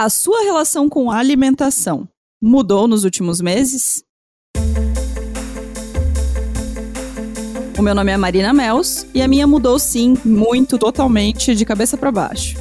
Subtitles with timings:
[0.00, 2.06] A sua relação com a alimentação
[2.40, 4.04] mudou nos últimos meses?
[7.76, 11.96] O meu nome é Marina Mels e a minha mudou sim, muito, totalmente, de cabeça
[11.96, 12.56] para baixo.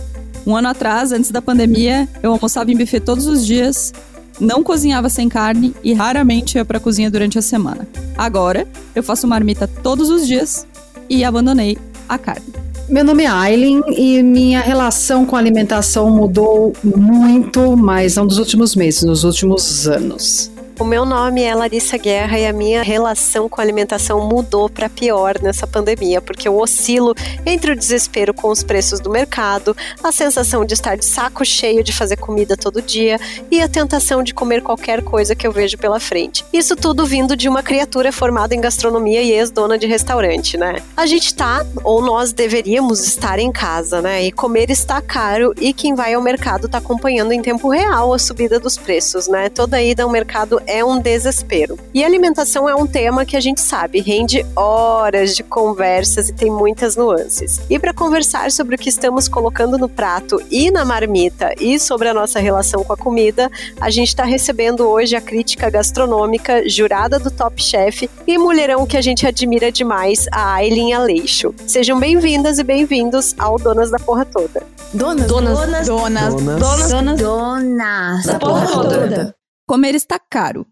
[0.47, 3.93] Um ano atrás, antes da pandemia, eu almoçava em buffet todos os dias,
[4.39, 7.87] não cozinhava sem carne e raramente ia para a cozinha durante a semana.
[8.17, 10.65] Agora, eu faço marmita todos os dias
[11.07, 11.77] e abandonei
[12.09, 12.56] a carne.
[12.89, 18.37] Meu nome é Aileen e minha relação com a alimentação mudou muito, mas não dos
[18.37, 20.49] últimos meses, nos últimos anos.
[20.79, 24.87] O meu nome é Larissa Guerra e a minha relação com a alimentação mudou para
[24.87, 27.15] pior nessa pandemia, porque eu oscilo
[27.47, 31.83] entre o desespero com os preços do mercado, a sensação de estar de saco cheio
[31.83, 33.19] de fazer comida todo dia
[33.49, 36.45] e a tentação de comer qualquer coisa que eu vejo pela frente.
[36.53, 40.75] Isso tudo vindo de uma criatura formada em gastronomia e ex-dona de restaurante, né?
[40.95, 44.25] A gente tá, ou nós deveríamos estar em casa, né?
[44.25, 48.19] E comer está caro e quem vai ao mercado tá acompanhando em tempo real a
[48.19, 49.49] subida dos preços, né?
[49.49, 51.79] Toda ida ao mercado é um desespero.
[51.93, 56.51] E alimentação é um tema que a gente sabe, rende horas de conversas e tem
[56.51, 57.61] muitas nuances.
[57.69, 62.09] E para conversar sobre o que estamos colocando no prato e na marmita e sobre
[62.09, 67.17] a nossa relação com a comida, a gente está recebendo hoje a crítica gastronômica, jurada
[67.17, 71.53] do Top Chef e mulherão que a gente admira demais, a Aileen Aleixo.
[71.65, 74.61] Sejam bem-vindas e bem-vindos ao Donas da Porra Toda.
[74.93, 79.36] Donas, donas, donas, donas, donas, donas, donas da porra toda.
[79.67, 80.65] Comer está caro.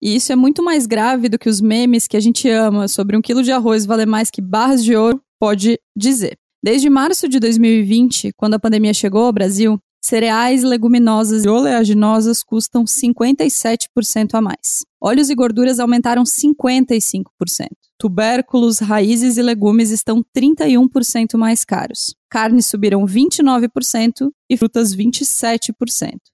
[0.00, 3.14] E isso é muito mais grave do que os memes que a gente ama sobre
[3.14, 6.38] um quilo de arroz valer mais que barras de ouro pode dizer.
[6.64, 12.84] Desde março de 2020, quando a pandemia chegou ao Brasil, cereais, leguminosas e oleaginosas custam
[12.84, 14.82] 57% a mais.
[14.98, 17.24] Óleos e gorduras aumentaram 55%.
[17.98, 22.14] Tubérculos, raízes e legumes estão 31% mais caros.
[22.30, 25.74] Carnes subiram 29% e frutas 27%.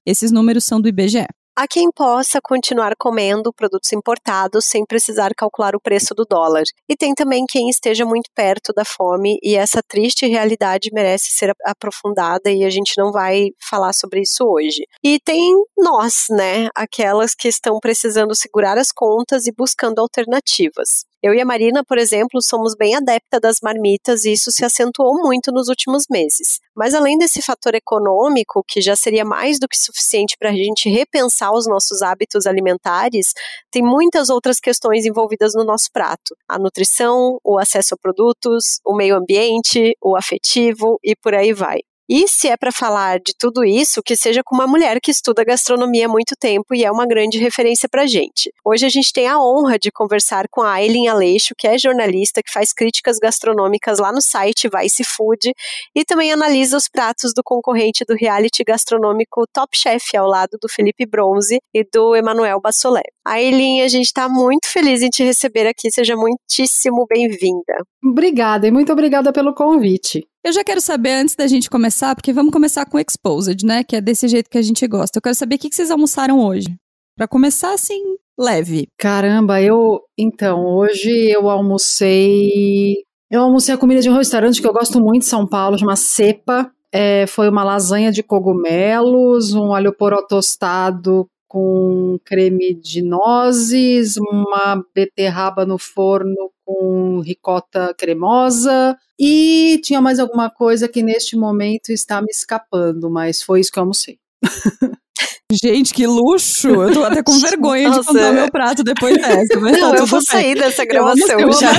[0.06, 5.76] Esses números são do IBGE a quem possa continuar comendo produtos importados sem precisar calcular
[5.76, 6.64] o preço do dólar.
[6.88, 11.52] E tem também quem esteja muito perto da fome e essa triste realidade merece ser
[11.64, 14.84] aprofundada e a gente não vai falar sobre isso hoje.
[15.02, 21.04] E tem nós, né, aquelas que estão precisando segurar as contas e buscando alternativas.
[21.26, 25.22] Eu e a Marina, por exemplo, somos bem adepta das marmitas e isso se acentuou
[25.22, 26.60] muito nos últimos meses.
[26.76, 30.90] Mas além desse fator econômico, que já seria mais do que suficiente para a gente
[30.90, 33.32] repensar os nossos hábitos alimentares,
[33.70, 38.94] tem muitas outras questões envolvidas no nosso prato: a nutrição, o acesso a produtos, o
[38.94, 41.78] meio ambiente, o afetivo e por aí vai.
[42.08, 45.42] E se é para falar de tudo isso, que seja com uma mulher que estuda
[45.42, 48.52] gastronomia há muito tempo e é uma grande referência para gente.
[48.62, 52.42] Hoje a gente tem a honra de conversar com a Aileen Aleixo, que é jornalista,
[52.42, 55.52] que faz críticas gastronômicas lá no site Vice Food
[55.94, 60.68] e também analisa os pratos do concorrente do reality gastronômico Top Chef, ao lado do
[60.68, 63.04] Felipe Bronze e do Emanuel Bassolé.
[63.24, 67.82] Aileen, a gente está muito feliz em te receber aqui, seja muitíssimo bem-vinda.
[68.04, 70.22] Obrigada e muito obrigada pelo convite.
[70.44, 73.82] Eu já quero saber, antes da gente começar, porque vamos começar com Exposed, né?
[73.82, 75.16] Que é desse jeito que a gente gosta.
[75.16, 76.76] Eu quero saber o que vocês almoçaram hoje.
[77.16, 78.02] Para começar, assim,
[78.38, 78.88] leve.
[78.98, 80.02] Caramba, eu.
[80.18, 82.96] Então, hoje eu almocei.
[83.30, 85.96] Eu almocei a comida de um restaurante que eu gosto muito de São Paulo, chama
[85.96, 86.70] Cepa.
[86.92, 94.84] É, foi uma lasanha de cogumelos, um alho poró tostado com creme de nozes, uma
[94.94, 102.20] beterraba no forno com ricota cremosa e tinha mais alguma coisa que neste momento está
[102.20, 104.18] me escapando, mas foi isso que eu almocei.
[105.52, 106.68] Gente, que luxo!
[106.68, 108.00] Eu tô até com vergonha Nossa.
[108.00, 109.60] de contar meu prato depois dessa.
[109.60, 110.26] Mas Não, tá eu vou bem.
[110.26, 111.72] sair dessa gravação eu já.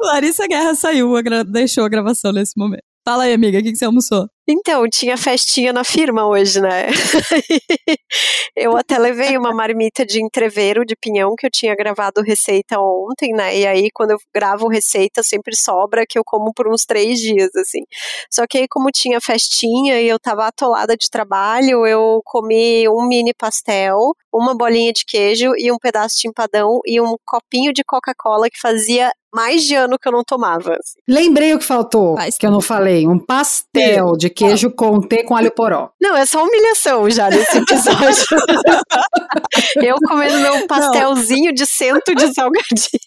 [0.00, 1.12] Larissa Guerra saiu,
[1.46, 2.82] deixou a gravação nesse momento.
[3.04, 4.28] Fala aí, amiga, o que, que você almoçou?
[4.50, 6.86] Então, tinha festinha na firma hoje, né?
[8.56, 13.32] eu até levei uma marmita de entreveiro de pinhão que eu tinha gravado receita ontem,
[13.32, 13.58] né?
[13.58, 17.54] E aí, quando eu gravo receita, sempre sobra que eu como por uns três dias,
[17.56, 17.82] assim.
[18.32, 23.06] Só que aí, como tinha festinha e eu tava atolada de trabalho, eu comi um
[23.06, 27.84] mini pastel, uma bolinha de queijo e um pedaço de empadão e um copinho de
[27.84, 30.72] Coca-Cola que fazia mais de ano que eu não tomava.
[30.72, 30.98] Assim.
[31.06, 33.06] Lembrei o que faltou, que eu não falei.
[33.06, 35.90] Um pastel de queijo com T com alho poró.
[36.00, 38.24] Não, é só humilhação já nesse episódio.
[39.82, 41.52] eu comendo meu pastelzinho não.
[41.52, 42.98] de cento de salgadinho.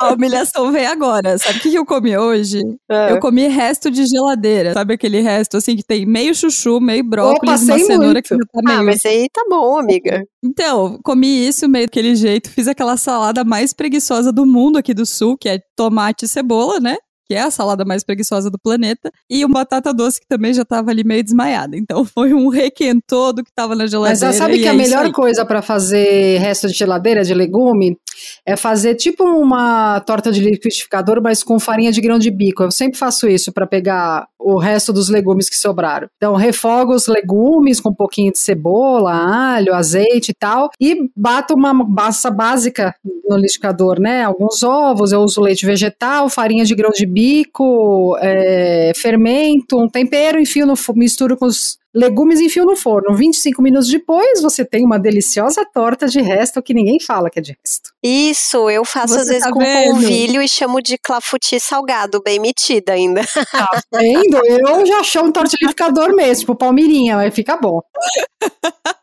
[0.00, 1.38] A humilhação veio agora.
[1.38, 2.60] Sabe o que eu comi hoje?
[2.90, 3.12] É.
[3.12, 4.72] Eu comi resto de geladeira.
[4.72, 8.22] Sabe aquele resto, assim, que tem meio chuchu, meio brócolis, uma cenoura muito.
[8.22, 8.78] que tá ah, meio...
[8.78, 10.24] Ah, mas aí tá bom, amiga.
[10.42, 12.50] Então, comi isso meio daquele jeito.
[12.50, 16.80] Fiz aquela salada mais preguiçosa do mundo aqui do sul, que é tomate e cebola,
[16.80, 16.96] né?
[17.30, 20.64] Que é a salada mais preguiçosa do planeta, e uma batata doce que também já
[20.64, 21.76] tava ali meio desmaiada.
[21.76, 24.26] Então foi um requentou do que tava na geladeira.
[24.26, 27.96] Mas sabe que é a melhor coisa para fazer resto de geladeira de legume
[28.44, 32.62] é fazer tipo uma torta de liquidificador, mas com farinha de grão de bico.
[32.62, 36.08] Eu sempre faço isso para pegar o resto dos legumes que sobraram.
[36.16, 41.54] Então, refogo os legumes com um pouquinho de cebola, alho, azeite e tal, e bato
[41.54, 42.94] uma massa básica
[43.28, 44.24] no liquidificador, né?
[44.24, 50.40] Alguns ovos, eu uso leite vegetal, farinha de grão de bico, é, fermento, um tempero,
[50.40, 53.14] enfio no misturo com os legumes enfio no forno.
[53.14, 57.42] 25 minutos depois, você tem uma deliciosa torta de resto que ninguém fala que é
[57.42, 57.90] de resto.
[58.02, 59.90] Isso, eu faço você às vezes tá com vendo?
[59.92, 63.22] polvilho e chamo de clafuti salgado, bem metida ainda.
[63.50, 64.36] Tá vendo?
[64.46, 67.80] Eu já chamo tortificador mesmo, tipo palmirinha, vai ficar bom.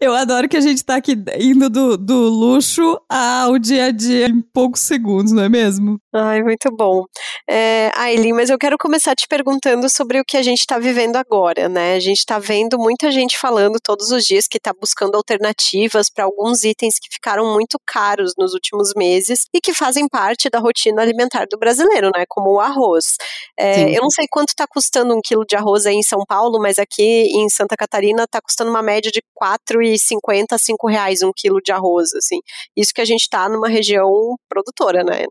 [0.00, 4.26] Eu adoro que a gente tá aqui indo do, do luxo ao dia a dia
[4.26, 5.98] em poucos segundos, não é mesmo?
[6.14, 7.04] Ai, muito bom.
[7.48, 11.16] É, Aileen, mas eu quero começar te perguntando sobre o que a gente está vivendo
[11.16, 11.94] agora, né?
[11.94, 16.24] A gente está vendo muita gente falando todos os dias que está buscando alternativas para
[16.24, 21.02] alguns itens que ficaram muito caros nos últimos meses e que fazem parte da rotina
[21.02, 22.24] alimentar do brasileiro, né?
[22.28, 23.16] Como o arroz.
[23.58, 26.58] É, eu não sei quanto está custando um quilo de arroz aí em São Paulo,
[26.60, 29.22] mas aqui em Santa Catarina está custando uma média de
[29.68, 32.40] 4,50 a 5 reais um quilo de arroz, assim.
[32.76, 35.24] Isso que a gente está numa região produtora, né?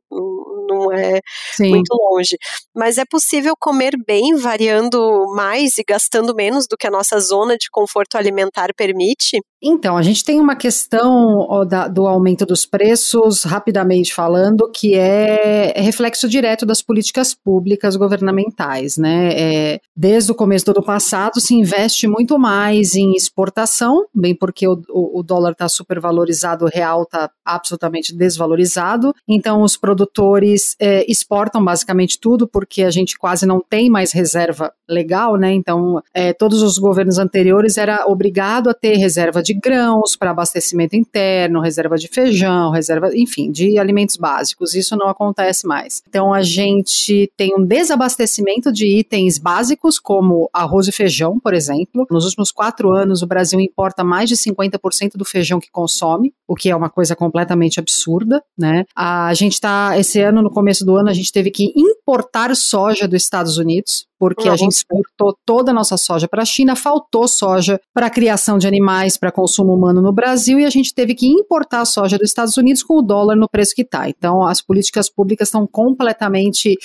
[0.92, 1.22] Não, é
[1.54, 1.70] Sim.
[1.70, 2.38] muito longe.
[2.76, 7.58] Mas é possível comer bem, variando mais e gastando menos do que a nossa zona
[7.58, 9.40] de conforto alimentar permite?
[9.62, 14.94] Então, a gente tem uma questão ó, da, do aumento dos preços, rapidamente falando, que
[14.94, 18.98] é, é reflexo direto das políticas públicas governamentais.
[18.98, 19.30] Né?
[19.34, 24.68] É, desde o começo do ano passado, se investe muito mais em exportação, bem porque
[24.68, 29.12] o, o, o dólar está supervalorizado, o real está absolutamente desvalorizado.
[29.28, 34.72] Então, os produtores é, exportam basicamente tudo, porque a gente quase não tem mais reserva
[34.88, 35.52] legal, né?
[35.52, 40.96] Então, é, todos os governos anteriores era obrigado a ter reserva de grãos para abastecimento
[40.96, 44.74] interno, reserva de feijão, reserva, enfim, de alimentos básicos.
[44.74, 46.02] Isso não acontece mais.
[46.08, 52.06] Então a gente tem um desabastecimento de itens básicos como arroz e feijão, por exemplo.
[52.10, 56.56] Nos últimos quatro anos, o Brasil importa mais de 50% do feijão que consome, o
[56.56, 58.86] que é uma coisa completamente absurda, né?
[58.96, 63.08] A gente está esse ano, no começo do ano, a gente teve que importar soja
[63.08, 67.28] dos Estados Unidos porque a gente exportou toda a nossa soja para a China, faltou
[67.28, 71.28] soja para criação de animais, para consumo humano no Brasil, e a gente teve que
[71.28, 74.10] importar a soja dos Estados Unidos com o dólar no preço que está.
[74.10, 76.78] Então, as políticas públicas estão completamente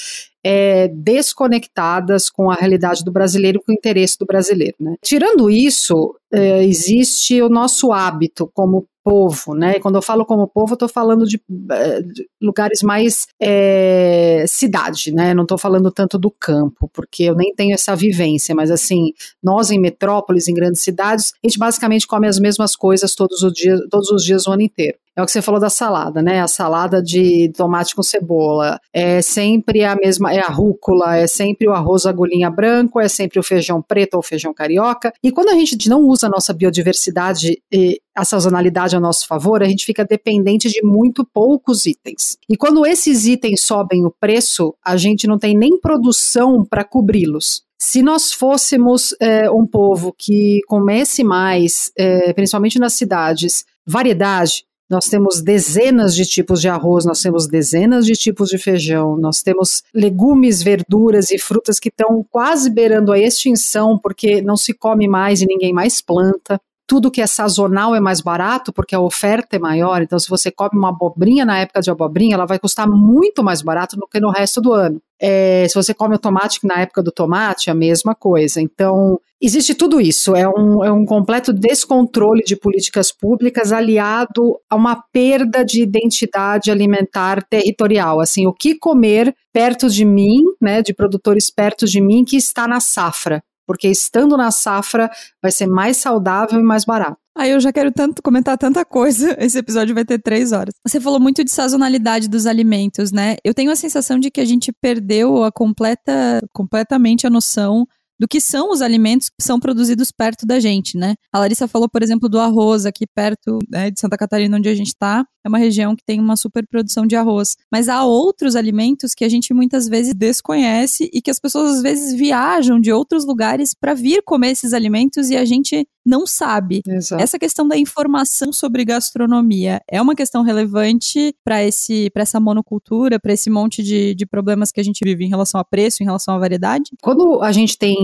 [0.45, 4.77] é, desconectadas com a realidade do brasileiro, com o interesse do brasileiro.
[4.81, 4.97] Né?
[5.03, 9.81] Tirando isso, é, existe o nosso hábito como povo, né?
[9.81, 11.41] Quando eu falo como povo, eu estou falando de,
[11.71, 15.35] é, de, lugares mais é, cidade, né?
[15.35, 19.71] Não estou falando tanto do campo, porque eu nem tenho essa vivência, mas assim, nós
[19.71, 23.81] em metrópoles, em grandes cidades, a gente basicamente come as mesmas coisas todos os dias,
[23.91, 24.97] todos os dias o ano inteiro.
[25.17, 26.41] É o que você falou da salada, né?
[26.41, 28.79] A salada de tomate com cebola.
[28.95, 33.39] É sempre a mesma, é a rúcula, é sempre o arroz agulhinha branco, é sempre
[33.39, 35.13] o feijão preto ou feijão carioca.
[35.23, 39.63] E quando a gente não usa a nossa biodiversidade e a sazonalidade a nosso favor,
[39.63, 42.39] a gente fica dependente de muito poucos itens.
[42.49, 47.63] E quando esses itens sobem o preço, a gente não tem nem produção para cobri-los.
[47.79, 55.07] Se nós fôssemos é, um povo que comesse mais, é, principalmente nas cidades, variedade, nós
[55.07, 59.83] temos dezenas de tipos de arroz, nós temos dezenas de tipos de feijão, nós temos
[59.95, 65.41] legumes, verduras e frutas que estão quase beirando a extinção porque não se come mais
[65.41, 66.61] e ninguém mais planta
[66.93, 70.03] tudo que é sazonal é mais barato porque a oferta é maior.
[70.03, 73.63] Então, se você come uma abobrinha na época de abobrinha, ela vai custar muito mais
[73.63, 75.01] barato do que no resto do ano.
[75.19, 78.61] É, se você come o tomate na época do tomate, a mesma coisa.
[78.61, 80.37] Então, existe tudo isso.
[80.37, 86.71] É um, é um completo descontrole de políticas públicas aliado a uma perda de identidade
[86.71, 88.21] alimentar territorial.
[88.21, 92.69] Assim, o que comer perto de mim, né, de produtores perto de mim que está
[92.69, 95.11] na safra porque estando na safra
[95.41, 97.17] vai ser mais saudável e mais barato.
[97.35, 99.35] Aí eu já quero tanto comentar tanta coisa.
[99.41, 100.75] Esse episódio vai ter três horas.
[100.87, 103.37] Você falou muito de sazonalidade dos alimentos, né?
[103.43, 107.89] Eu tenho a sensação de que a gente perdeu a completa, completamente a noção
[108.19, 111.15] do que são os alimentos que são produzidos perto da gente, né?
[111.33, 114.75] A Larissa falou, por exemplo, do arroz aqui perto né, de Santa Catarina, onde a
[114.75, 115.25] gente está.
[115.45, 117.57] É uma região que tem uma super produção de arroz.
[117.71, 121.83] Mas há outros alimentos que a gente muitas vezes desconhece e que as pessoas às
[121.83, 126.83] vezes viajam de outros lugares para vir comer esses alimentos e a gente não sabe.
[126.87, 127.23] Exato.
[127.23, 133.21] Essa questão da informação sobre gastronomia é uma questão relevante para esse para essa monocultura,
[133.21, 136.07] para esse monte de, de problemas que a gente vive em relação a preço, em
[136.07, 136.91] relação à variedade?
[137.01, 137.97] Quando a gente tem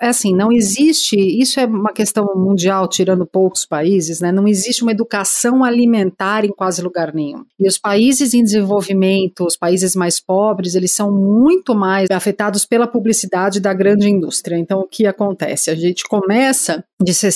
[0.00, 4.30] é assim, não existe, isso é uma questão mundial, tirando poucos países, né?
[4.32, 7.44] Não existe uma educação alimentar em quase lugar nenhum.
[7.58, 12.86] E os países em desenvolvimento, os países mais pobres, eles são muito mais afetados pela
[12.86, 14.56] publicidade da grande indústria.
[14.56, 15.70] Então, o que acontece?
[15.70, 17.29] A gente começa de 60,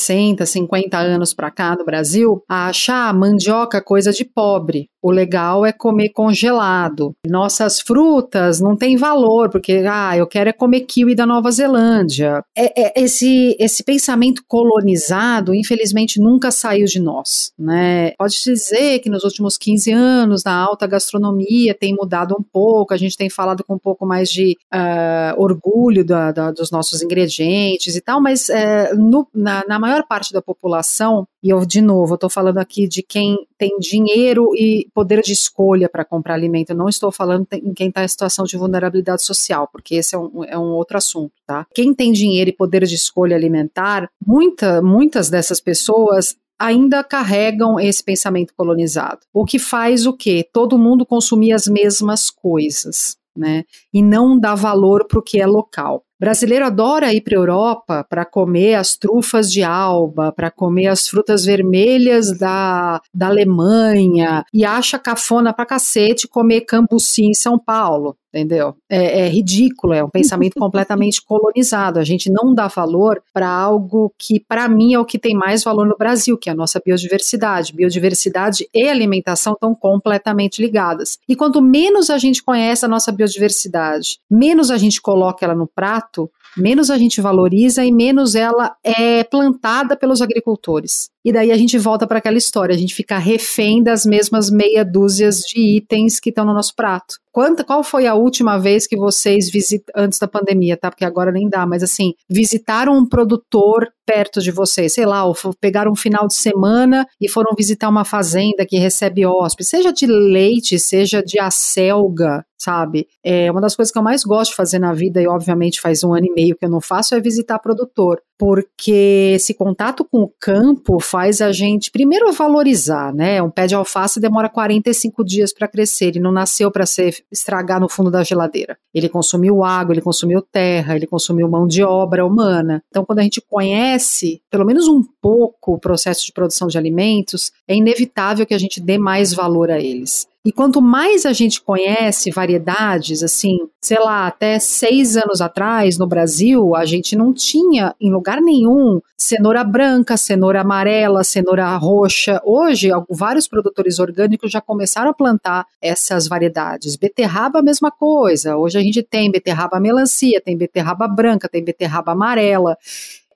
[0.46, 4.88] 50 anos para cá no Brasil a achar mandioca coisa de pobre.
[5.04, 7.14] O legal é comer congelado.
[7.28, 12.42] Nossas frutas não têm valor, porque ah, eu quero é comer kiwi da Nova Zelândia.
[12.56, 17.52] É, é, esse, esse pensamento colonizado, infelizmente, nunca saiu de nós.
[17.58, 18.12] Né?
[18.12, 22.96] Pode dizer que nos últimos 15 anos, na alta gastronomia, tem mudado um pouco, a
[22.96, 27.94] gente tem falado com um pouco mais de uh, orgulho da, da, dos nossos ingredientes
[27.94, 32.14] e tal, mas uh, no, na, na maior parte da população, e eu, de novo,
[32.14, 36.70] estou falando aqui de quem tem dinheiro e poder de escolha para comprar alimento.
[36.70, 40.18] Eu não estou falando em quem está em situação de vulnerabilidade social, porque esse é
[40.18, 41.66] um, é um outro assunto, tá?
[41.74, 48.02] Quem tem dinheiro e poder de escolha alimentar, muita, muitas dessas pessoas ainda carregam esse
[48.02, 49.20] pensamento colonizado.
[49.30, 50.48] O que faz o quê?
[50.50, 53.18] Todo mundo consumir as mesmas coisas.
[53.36, 57.38] Né, e não dá valor para o que é local brasileiro adora ir para a
[57.38, 64.44] Europa para comer as trufas de Alba, para comer as frutas vermelhas da, da Alemanha
[64.52, 68.74] e acha cafona pra cacete comer cambuci em São Paulo entendeu?
[68.90, 72.00] É, é, ridículo, é um pensamento completamente colonizado.
[72.00, 75.62] A gente não dá valor para algo que, para mim, é o que tem mais
[75.62, 77.72] valor no Brasil, que é a nossa biodiversidade.
[77.72, 81.18] Biodiversidade e alimentação estão completamente ligadas.
[81.28, 85.66] E quanto menos a gente conhece a nossa biodiversidade, menos a gente coloca ela no
[85.66, 91.13] prato, menos a gente valoriza e menos ela é plantada pelos agricultores.
[91.24, 94.84] E daí a gente volta para aquela história, a gente fica refém das mesmas meia
[94.84, 97.16] dúzias de itens que estão no nosso prato.
[97.32, 100.88] Quanta, qual foi a última vez que vocês visitaram, antes da pandemia, tá?
[100.88, 105.34] Porque agora nem dá, mas assim, visitaram um produtor perto de vocês, sei lá, ou
[105.60, 110.06] pegaram um final de semana e foram visitar uma fazenda que recebe hóspedes, seja de
[110.06, 113.08] leite, seja de acelga, sabe?
[113.24, 116.04] É uma das coisas que eu mais gosto de fazer na vida, e obviamente faz
[116.04, 120.22] um ano e meio que eu não faço, é visitar produtor porque esse contato com
[120.22, 123.40] o campo faz a gente primeiro valorizar, né?
[123.40, 127.80] Um pé de alface demora 45 dias para crescer, ele não nasceu para ser estragar
[127.80, 128.76] no fundo da geladeira.
[128.92, 132.82] Ele consumiu água, ele consumiu terra, ele consumiu mão de obra humana.
[132.88, 137.52] Então, quando a gente conhece, pelo menos um pouco, o processo de produção de alimentos,
[137.68, 140.26] é inevitável que a gente dê mais valor a eles.
[140.46, 146.06] E quanto mais a gente conhece variedades, assim, sei lá, até seis anos atrás no
[146.06, 152.42] Brasil, a gente não tinha em lugar nenhum cenoura branca, cenoura amarela, cenoura roxa.
[152.44, 156.94] Hoje, vários produtores orgânicos já começaram a plantar essas variedades.
[156.94, 158.54] Beterraba, a mesma coisa.
[158.54, 162.76] Hoje a gente tem beterraba melancia, tem beterraba branca, tem beterraba amarela.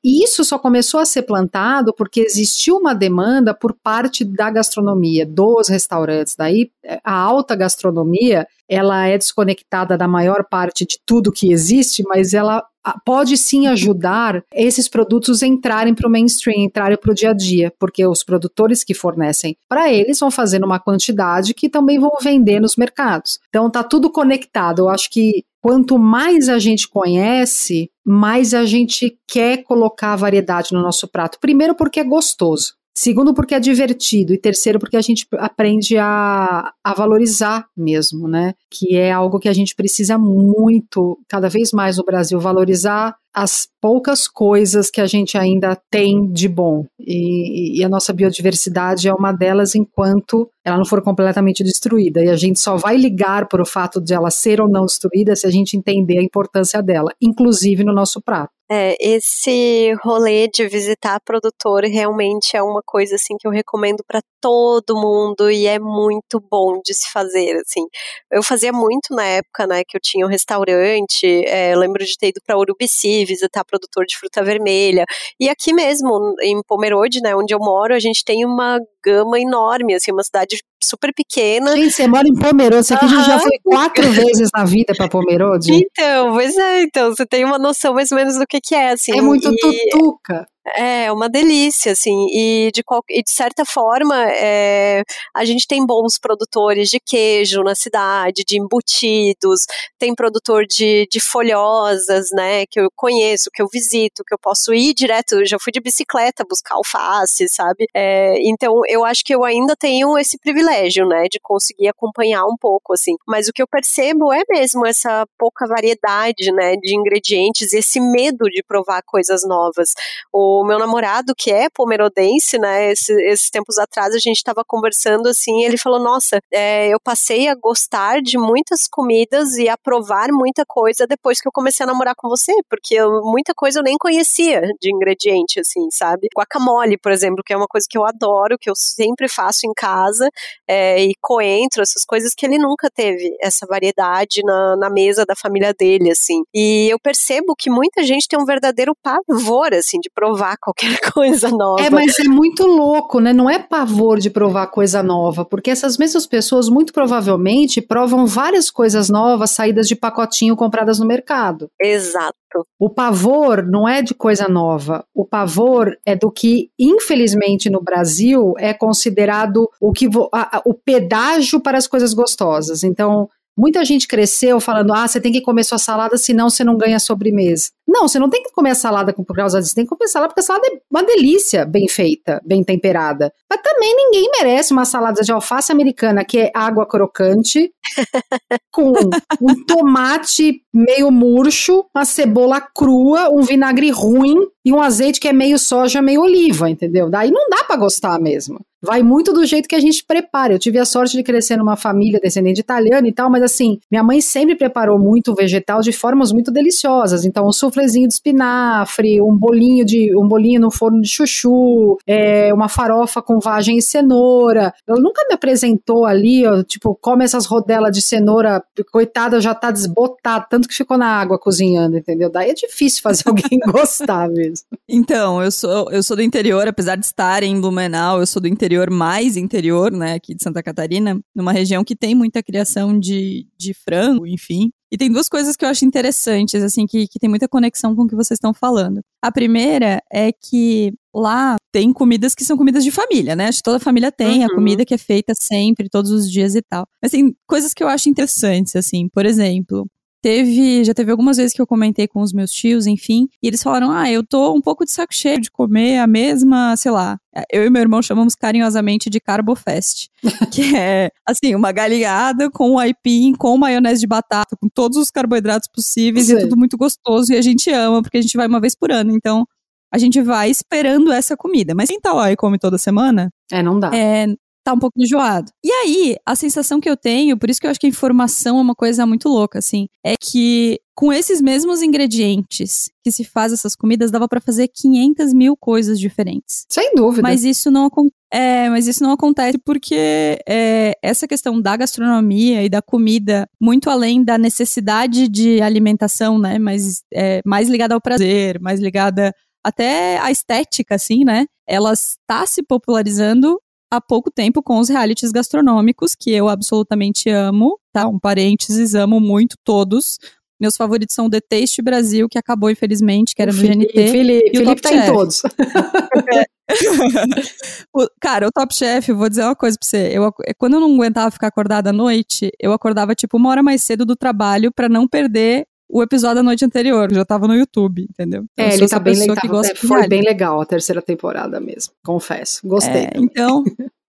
[0.04, 5.26] E isso só começou a ser plantado porque existiu uma demanda por parte da gastronomia,
[5.26, 6.34] dos restaurantes.
[6.36, 6.70] Daí
[7.04, 12.64] a alta gastronomia, ela é desconectada da maior parte de tudo que existe, mas ela
[13.04, 17.72] pode sim ajudar esses produtos entrarem para o mainstream, entrarem para o dia a dia,
[17.78, 22.60] porque os produtores que fornecem para eles vão fazendo uma quantidade que também vão vender
[22.60, 23.38] nos mercados.
[23.48, 24.80] Então tá tudo conectado.
[24.80, 30.82] Eu acho que quanto mais a gente conhece, mais a gente quer colocar variedade no
[30.82, 31.38] nosso prato.
[31.38, 32.74] Primeiro porque é gostoso.
[33.00, 34.34] Segundo, porque é divertido.
[34.34, 38.54] E terceiro, porque a gente aprende a, a valorizar mesmo, né?
[38.68, 43.68] Que é algo que a gente precisa muito, cada vez mais no Brasil, valorizar as
[43.80, 46.84] poucas coisas que a gente ainda tem de bom.
[46.98, 52.24] E, e, a nossa biodiversidade é uma delas enquanto ela não for completamente destruída.
[52.24, 55.36] E a gente só vai ligar para o fato de ela ser ou não destruída
[55.36, 58.50] se a gente entender a importância dela, inclusive no nosso prato.
[58.70, 64.20] É, esse rolê de visitar produtor realmente é uma coisa assim que eu recomendo para
[64.42, 67.86] todo mundo e é muito bom de se fazer, assim.
[68.30, 72.28] Eu fazia muito na época, né, que eu tinha um restaurante, é, lembro de ter
[72.28, 75.04] ido para Urubici visitar produtor de fruta vermelha.
[75.40, 79.94] E aqui mesmo, em Pomerode, né, onde eu moro, a gente tem uma gama enorme,
[79.94, 81.76] assim, uma cidade super pequena.
[81.76, 83.24] Gente, você mora em Pomerode, você uhum.
[83.24, 85.72] já foi quatro vezes na vida para Pomerode?
[85.72, 88.90] Então, pois é, então, você tem uma noção mais ou menos do que que é,
[88.90, 89.16] assim.
[89.16, 89.56] É muito e...
[89.90, 90.46] tutuca.
[90.76, 95.02] É, uma delícia, assim, e de, qual, e de certa forma é,
[95.34, 99.66] a gente tem bons produtores de queijo na cidade, de embutidos,
[99.98, 104.74] tem produtor de, de folhosas, né, que eu conheço, que eu visito, que eu posso
[104.74, 107.86] ir direto, já fui de bicicleta buscar alface, sabe?
[107.94, 112.56] É, então eu acho que eu ainda tenho esse privilégio, né, de conseguir acompanhar um
[112.60, 117.72] pouco, assim, mas o que eu percebo é mesmo essa pouca variedade, né, de ingredientes,
[117.72, 119.94] esse medo de provar coisas novas.
[120.32, 125.28] O meu namorado, que é pomerodense, né, esse, esses tempos atrás a gente estava conversando
[125.28, 130.28] assim, ele falou: Nossa, é, eu passei a gostar de muitas comidas e a provar
[130.30, 133.82] muita coisa depois que eu comecei a namorar com você, porque eu, muita coisa eu
[133.82, 136.28] nem conhecia de ingrediente, assim, sabe?
[136.36, 139.72] Guacamole, por exemplo, que é uma coisa que eu adoro, que eu sempre faço em
[139.74, 140.28] casa,
[140.66, 145.34] é, e coentro, essas coisas que ele nunca teve essa variedade na, na mesa da
[145.34, 146.42] família dele, assim.
[146.54, 151.50] E eu percebo que muita gente tem um verdadeiro pavor, assim, de provar qualquer coisa
[151.50, 151.82] nova.
[151.82, 153.32] É, mas é muito louco, né?
[153.32, 158.70] Não é pavor de provar coisa nova, porque essas mesmas pessoas muito provavelmente provam várias
[158.70, 161.70] coisas novas saídas de pacotinho compradas no mercado.
[161.80, 162.34] Exato.
[162.78, 165.04] O pavor não é de coisa nova.
[165.14, 170.72] O pavor é do que, infelizmente, no Brasil é considerado o que a, a, o
[170.72, 172.82] pedágio para as coisas gostosas.
[172.82, 173.28] Então,
[173.58, 177.00] Muita gente cresceu falando: ah, você tem que comer sua salada, senão você não ganha
[177.00, 177.70] sobremesa.
[177.88, 180.08] Não, você não tem que comer a salada por causa disso, tem que comer a
[180.08, 183.32] salada porque a salada é uma delícia, bem feita, bem temperada.
[183.50, 187.72] Mas também ninguém merece uma salada de alface americana que é água crocante,
[188.70, 188.92] com
[189.40, 195.32] um tomate meio murcho, uma cebola crua, um vinagre ruim e um azeite que é
[195.32, 197.10] meio soja, meio oliva, entendeu?
[197.10, 198.60] Daí não dá para gostar mesmo.
[198.80, 200.54] Vai muito do jeito que a gente prepara.
[200.54, 204.04] Eu tive a sorte de crescer numa família descendente italiana e tal, mas assim, minha
[204.04, 207.24] mãe sempre preparou muito vegetal de formas muito deliciosas.
[207.24, 212.54] Então, um suflezinho de espinafre, um bolinho de um bolinho no forno de chuchu, é,
[212.54, 214.72] uma farofa com vagem e cenoura.
[214.86, 219.72] Ela nunca me apresentou ali, ó, tipo, come essas rodelas de cenoura, coitada, já tá
[219.72, 222.30] desbotada, tanto que ficou na água cozinhando, entendeu?
[222.30, 224.66] Daí é difícil fazer alguém gostar mesmo.
[224.88, 228.46] Então, eu sou, eu sou do interior, apesar de estar em Blumenau, eu sou do
[228.46, 232.98] interior interior mais interior, né, aqui de Santa Catarina, numa região que tem muita criação
[232.98, 234.70] de, de frango, enfim.
[234.90, 238.02] E tem duas coisas que eu acho interessantes, assim, que, que tem muita conexão com
[238.02, 239.00] o que vocês estão falando.
[239.22, 243.48] A primeira é que lá tem comidas que são comidas de família, né?
[243.48, 244.46] Acho que toda família tem uhum.
[244.46, 246.86] a comida que é feita sempre, todos os dias e tal.
[247.02, 249.86] Mas tem coisas que eu acho interessantes, assim, por exemplo,
[250.20, 253.62] Teve, já teve algumas vezes que eu comentei com os meus tios, enfim, e eles
[253.62, 257.18] falaram: "Ah, eu tô um pouco de saco cheio de comer a mesma, sei lá,
[257.52, 260.08] eu e meu irmão chamamos carinhosamente de Carbofest,
[260.52, 265.68] que é assim, uma galinhada com aipim, com maionese de batata, com todos os carboidratos
[265.72, 266.36] possíveis, Sim.
[266.36, 268.90] e tudo muito gostoso e a gente ama, porque a gente vai uma vez por
[268.90, 269.12] ano.
[269.12, 269.46] Então,
[269.92, 271.74] a gente vai esperando essa comida.
[271.74, 273.30] Mas quem tá lá e come toda semana?
[273.50, 273.90] É, não dá.
[273.94, 274.26] É,
[274.70, 275.50] tá um pouco enjoado.
[275.64, 278.58] E aí, a sensação que eu tenho, por isso que eu acho que a informação
[278.58, 283.52] é uma coisa muito louca, assim, é que com esses mesmos ingredientes que se faz
[283.52, 286.66] essas comidas, dava para fazer 500 mil coisas diferentes.
[286.68, 287.22] Sem dúvida.
[287.22, 287.88] Mas isso não
[288.32, 293.88] é, mas isso não acontece porque é, essa questão da gastronomia e da comida, muito
[293.88, 296.58] além da necessidade de alimentação, né?
[296.58, 299.32] Mas é, mais ligada ao prazer, mais ligada
[299.64, 301.46] até à estética, assim, né?
[301.66, 307.78] Ela está se popularizando há pouco tempo com os realities gastronômicos, que eu absolutamente amo,
[307.92, 308.06] tá?
[308.06, 310.18] Um parênteses, amo muito todos.
[310.60, 313.92] Meus favoritos são o The Taste Brasil, que acabou, infelizmente, que era no GNT.
[313.92, 315.08] Felipe, e Felipe tá Chef.
[315.08, 315.42] em todos.
[317.94, 320.10] o, cara, o Top Chef, vou dizer uma coisa pra você.
[320.12, 323.82] Eu, quando eu não aguentava ficar acordada à noite, eu acordava tipo uma hora mais
[323.82, 328.06] cedo do trabalho para não perder o episódio da noite anterior, já tava no YouTube,
[328.08, 328.44] entendeu?
[328.52, 329.64] Então, é, ele tá bem legal.
[329.64, 332.60] É, foi bem legal a terceira temporada mesmo, confesso.
[332.66, 333.04] Gostei.
[333.04, 333.64] É, então.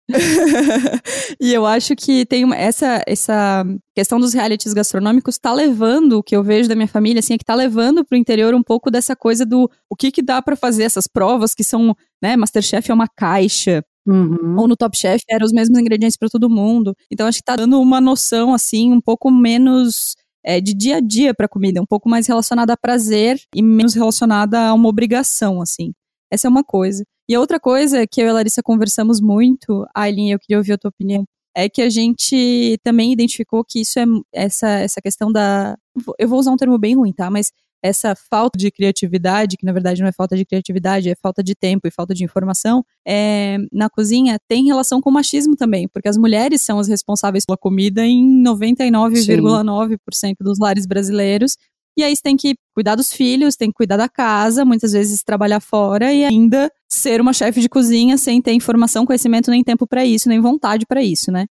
[1.40, 6.22] e eu acho que tem uma, essa, essa questão dos realities gastronômicos tá levando, o
[6.22, 8.90] que eu vejo da minha família, assim, é que tá levando pro interior um pouco
[8.90, 12.90] dessa coisa do o que que dá para fazer essas provas que são, né, Masterchef
[12.90, 14.58] é uma caixa, Uhum.
[14.58, 16.94] Ou no Top Chef eram os mesmos ingredientes para todo mundo.
[17.10, 21.00] Então acho que tá dando uma noção assim um pouco menos é, de dia a
[21.00, 25.62] dia para comida, um pouco mais relacionada a prazer e menos relacionada a uma obrigação,
[25.62, 25.92] assim.
[26.30, 27.04] Essa é uma coisa.
[27.28, 30.72] E a outra coisa que eu e a Larissa conversamos muito, Aileen, eu queria ouvir
[30.72, 31.24] a tua opinião,
[31.56, 35.76] é que a gente também identificou que isso é essa, essa questão da.
[36.18, 37.30] Eu vou usar um termo bem ruim, tá?
[37.30, 37.52] Mas
[37.84, 41.54] essa falta de criatividade, que na verdade não é falta de criatividade, é falta de
[41.54, 46.08] tempo e falta de informação, é, na cozinha tem relação com o machismo também, porque
[46.08, 51.58] as mulheres são as responsáveis pela comida em 99,9% dos lares brasileiros.
[51.94, 55.22] E aí você tem que cuidar dos filhos, tem que cuidar da casa, muitas vezes
[55.22, 59.86] trabalhar fora e ainda ser uma chefe de cozinha sem ter informação, conhecimento nem tempo
[59.86, 61.44] para isso, nem vontade para isso, né?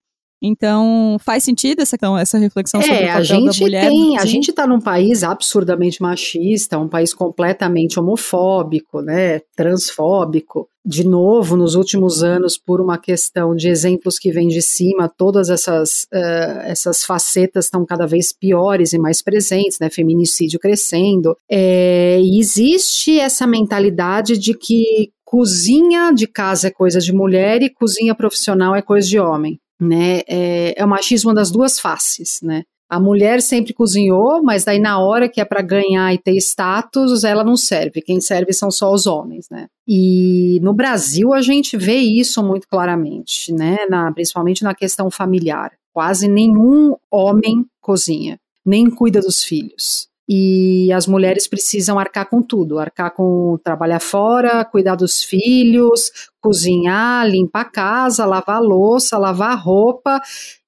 [0.42, 3.88] Então, faz sentido essa, então, essa reflexão é, sobre o papel a gente da mulher?
[3.88, 10.68] Tem, a gente está num país absurdamente machista, um país completamente homofóbico, né, transfóbico.
[10.84, 15.50] De novo, nos últimos anos, por uma questão de exemplos que vêm de cima, todas
[15.52, 21.38] essas, uh, essas facetas estão cada vez piores e mais presentes, né, feminicídio crescendo.
[21.48, 27.70] É, e existe essa mentalidade de que cozinha de casa é coisa de mulher e
[27.70, 30.22] cozinha profissional é coisa de homem né?
[30.28, 32.64] É, é o machismo das duas faces, né?
[32.90, 37.24] A mulher sempre cozinhou, mas daí na hora que é para ganhar e ter status,
[37.24, 38.02] ela não serve.
[38.02, 39.68] Quem serve são só os homens, né?
[39.88, 43.78] E no Brasil a gente vê isso muito claramente, né?
[43.90, 45.72] Na, principalmente na questão familiar.
[45.94, 52.80] Quase nenhum homem cozinha, nem cuida dos filhos e as mulheres precisam arcar com tudo,
[52.80, 60.22] arcar com trabalhar fora, cuidar dos filhos, cozinhar, limpar a casa, lavar louça, lavar roupa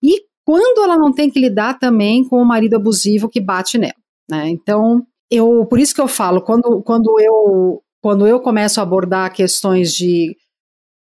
[0.03, 3.93] e quando ela não tem que lidar também com o marido abusivo que bate nela,
[4.29, 4.49] né?
[4.49, 9.31] Então, eu, por isso que eu falo, quando, quando eu quando eu começo a abordar
[9.31, 10.35] questões de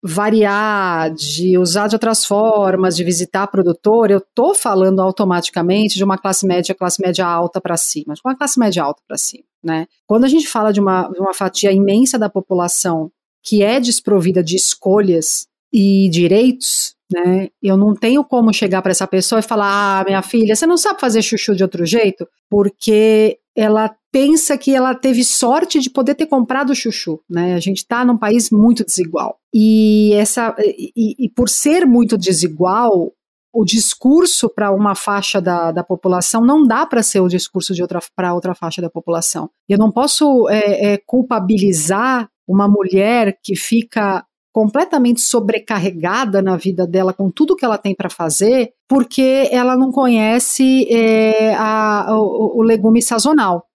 [0.06, 6.16] variar, de usar de outras formas, de visitar produtor, eu estou falando automaticamente de uma
[6.16, 9.86] classe média, classe média alta para cima, de uma classe média alta para cima, né?
[10.06, 13.10] Quando a gente fala de uma, de uma fatia imensa da população
[13.42, 17.48] que é desprovida de escolhas e direitos, né?
[17.62, 20.76] Eu não tenho como chegar para essa pessoa e falar: "Ah, minha filha, você não
[20.76, 26.14] sabe fazer chuchu de outro jeito?", porque ela pensa que ela teve sorte de poder
[26.14, 27.52] ter comprado o chuchu, né?
[27.52, 29.38] A gente está num país muito desigual.
[29.52, 33.12] E essa e, e por ser muito desigual,
[33.52, 37.82] o discurso para uma faixa da, da população não dá para ser o discurso de
[37.82, 39.50] outra para outra faixa da população.
[39.68, 47.12] Eu não posso é, é, culpabilizar uma mulher que fica completamente sobrecarregada na vida dela
[47.12, 52.62] com tudo que ela tem para fazer, porque ela não conhece é, a, o, o
[52.62, 53.66] legume sazonal.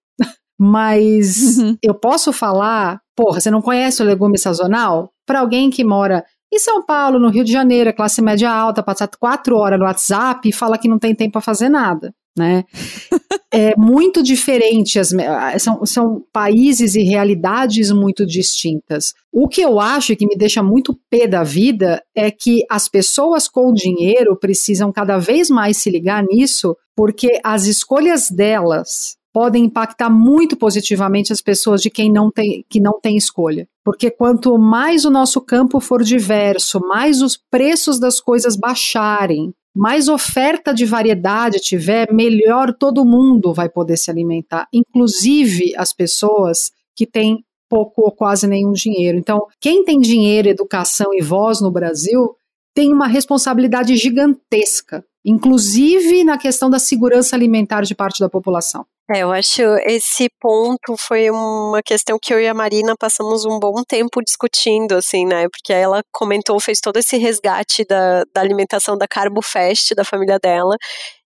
[0.64, 1.76] Mas uhum.
[1.82, 5.12] eu posso falar, porra, você não conhece o legume sazonal?
[5.26, 8.84] Para alguém que mora em São Paulo, no Rio de Janeiro, é classe média alta,
[8.84, 12.14] passar quatro horas no WhatsApp e fala que não tem tempo para fazer nada.
[12.38, 12.64] Né?
[13.52, 15.12] é muito diferente, as,
[15.58, 19.16] são, são países e realidades muito distintas.
[19.34, 23.48] O que eu acho que me deixa muito pé da vida é que as pessoas
[23.48, 30.10] com dinheiro precisam cada vez mais se ligar nisso, porque as escolhas delas podem impactar
[30.10, 33.68] muito positivamente as pessoas de quem não tem, que não tem escolha.
[33.84, 40.08] Porque quanto mais o nosso campo for diverso, mais os preços das coisas baixarem, mais
[40.08, 47.08] oferta de variedade tiver, melhor todo mundo vai poder se alimentar, inclusive as pessoas que
[47.08, 49.18] têm pouco ou quase nenhum dinheiro.
[49.18, 52.36] Então, quem tem dinheiro, educação e voz no Brasil
[52.76, 58.86] tem uma responsabilidade gigantesca, inclusive na questão da segurança alimentar de parte da população.
[59.14, 63.60] É, eu acho esse ponto foi uma questão que eu e a Marina passamos um
[63.60, 65.48] bom tempo discutindo, assim, né?
[65.50, 70.40] Porque ela comentou, fez todo esse resgate da, da alimentação da Carbo Fest da família
[70.40, 70.78] dela.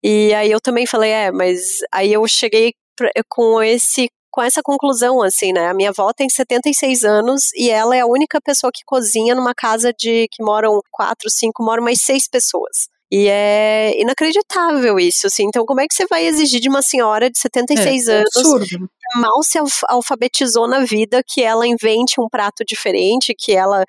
[0.02, 4.62] E aí eu também falei, é, mas aí eu cheguei pra, com esse com essa
[4.64, 5.68] conclusão, assim, né?
[5.68, 9.54] A minha avó tem 76 anos e ela é a única pessoa que cozinha numa
[9.54, 12.88] casa de que moram quatro, cinco, moram mais seis pessoas.
[13.10, 15.44] E é inacreditável isso, assim.
[15.44, 18.36] Então, como é que você vai exigir de uma senhora de 76 é, é, anos,
[18.36, 18.90] absurdo.
[19.16, 23.84] mal se alfabetizou na vida, que ela invente um prato diferente, que ela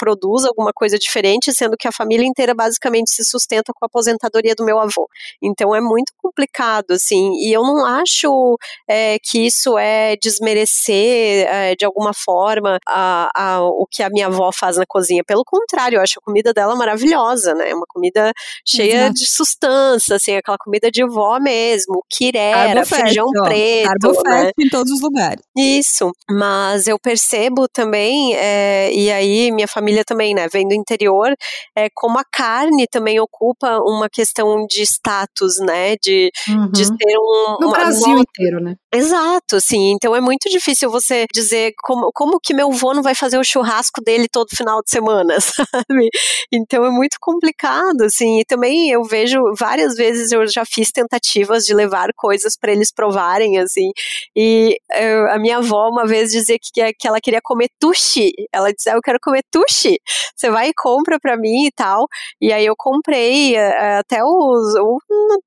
[0.00, 4.54] produz alguma coisa diferente, sendo que a família inteira basicamente se sustenta com a aposentadoria
[4.54, 5.06] do meu avô.
[5.42, 8.56] Então é muito complicado, assim, e eu não acho
[8.88, 14.28] é, que isso é desmerecer é, de alguma forma a, a, o que a minha
[14.28, 15.22] avó faz na cozinha.
[15.22, 17.74] Pelo contrário, eu acho a comida dela maravilhosa, né?
[17.74, 18.32] Uma comida
[18.66, 19.14] cheia Exato.
[19.14, 24.22] de sustância, assim, aquela comida de vó mesmo, quirera, feijão ó, preto.
[24.24, 24.52] Né?
[24.58, 25.42] em todos os lugares.
[25.56, 30.74] Isso, mas eu percebo também, é, e aí minha família família também, né, vem do
[30.74, 31.34] interior,
[31.76, 36.70] é, como a carne também ocupa uma questão de status, né, de, uhum.
[36.70, 37.56] de ser um...
[37.60, 38.20] No Brasil uma...
[38.20, 38.76] inteiro, né?
[38.92, 43.14] Exato, sim, então é muito difícil você dizer como, como que meu avô não vai
[43.14, 46.10] fazer o churrasco dele todo final de semana, sabe?
[46.52, 51.64] Então é muito complicado, assim, e também eu vejo várias vezes eu já fiz tentativas
[51.64, 53.92] de levar coisas para eles provarem, assim,
[54.34, 58.72] e eu, a minha avó uma vez dizia que, que ela queria comer tushi, ela
[58.72, 60.00] dizia, eu quero comer tushi.
[60.34, 62.08] Você vai e compra pra mim e tal.
[62.40, 64.98] E aí eu comprei uh, até o, o,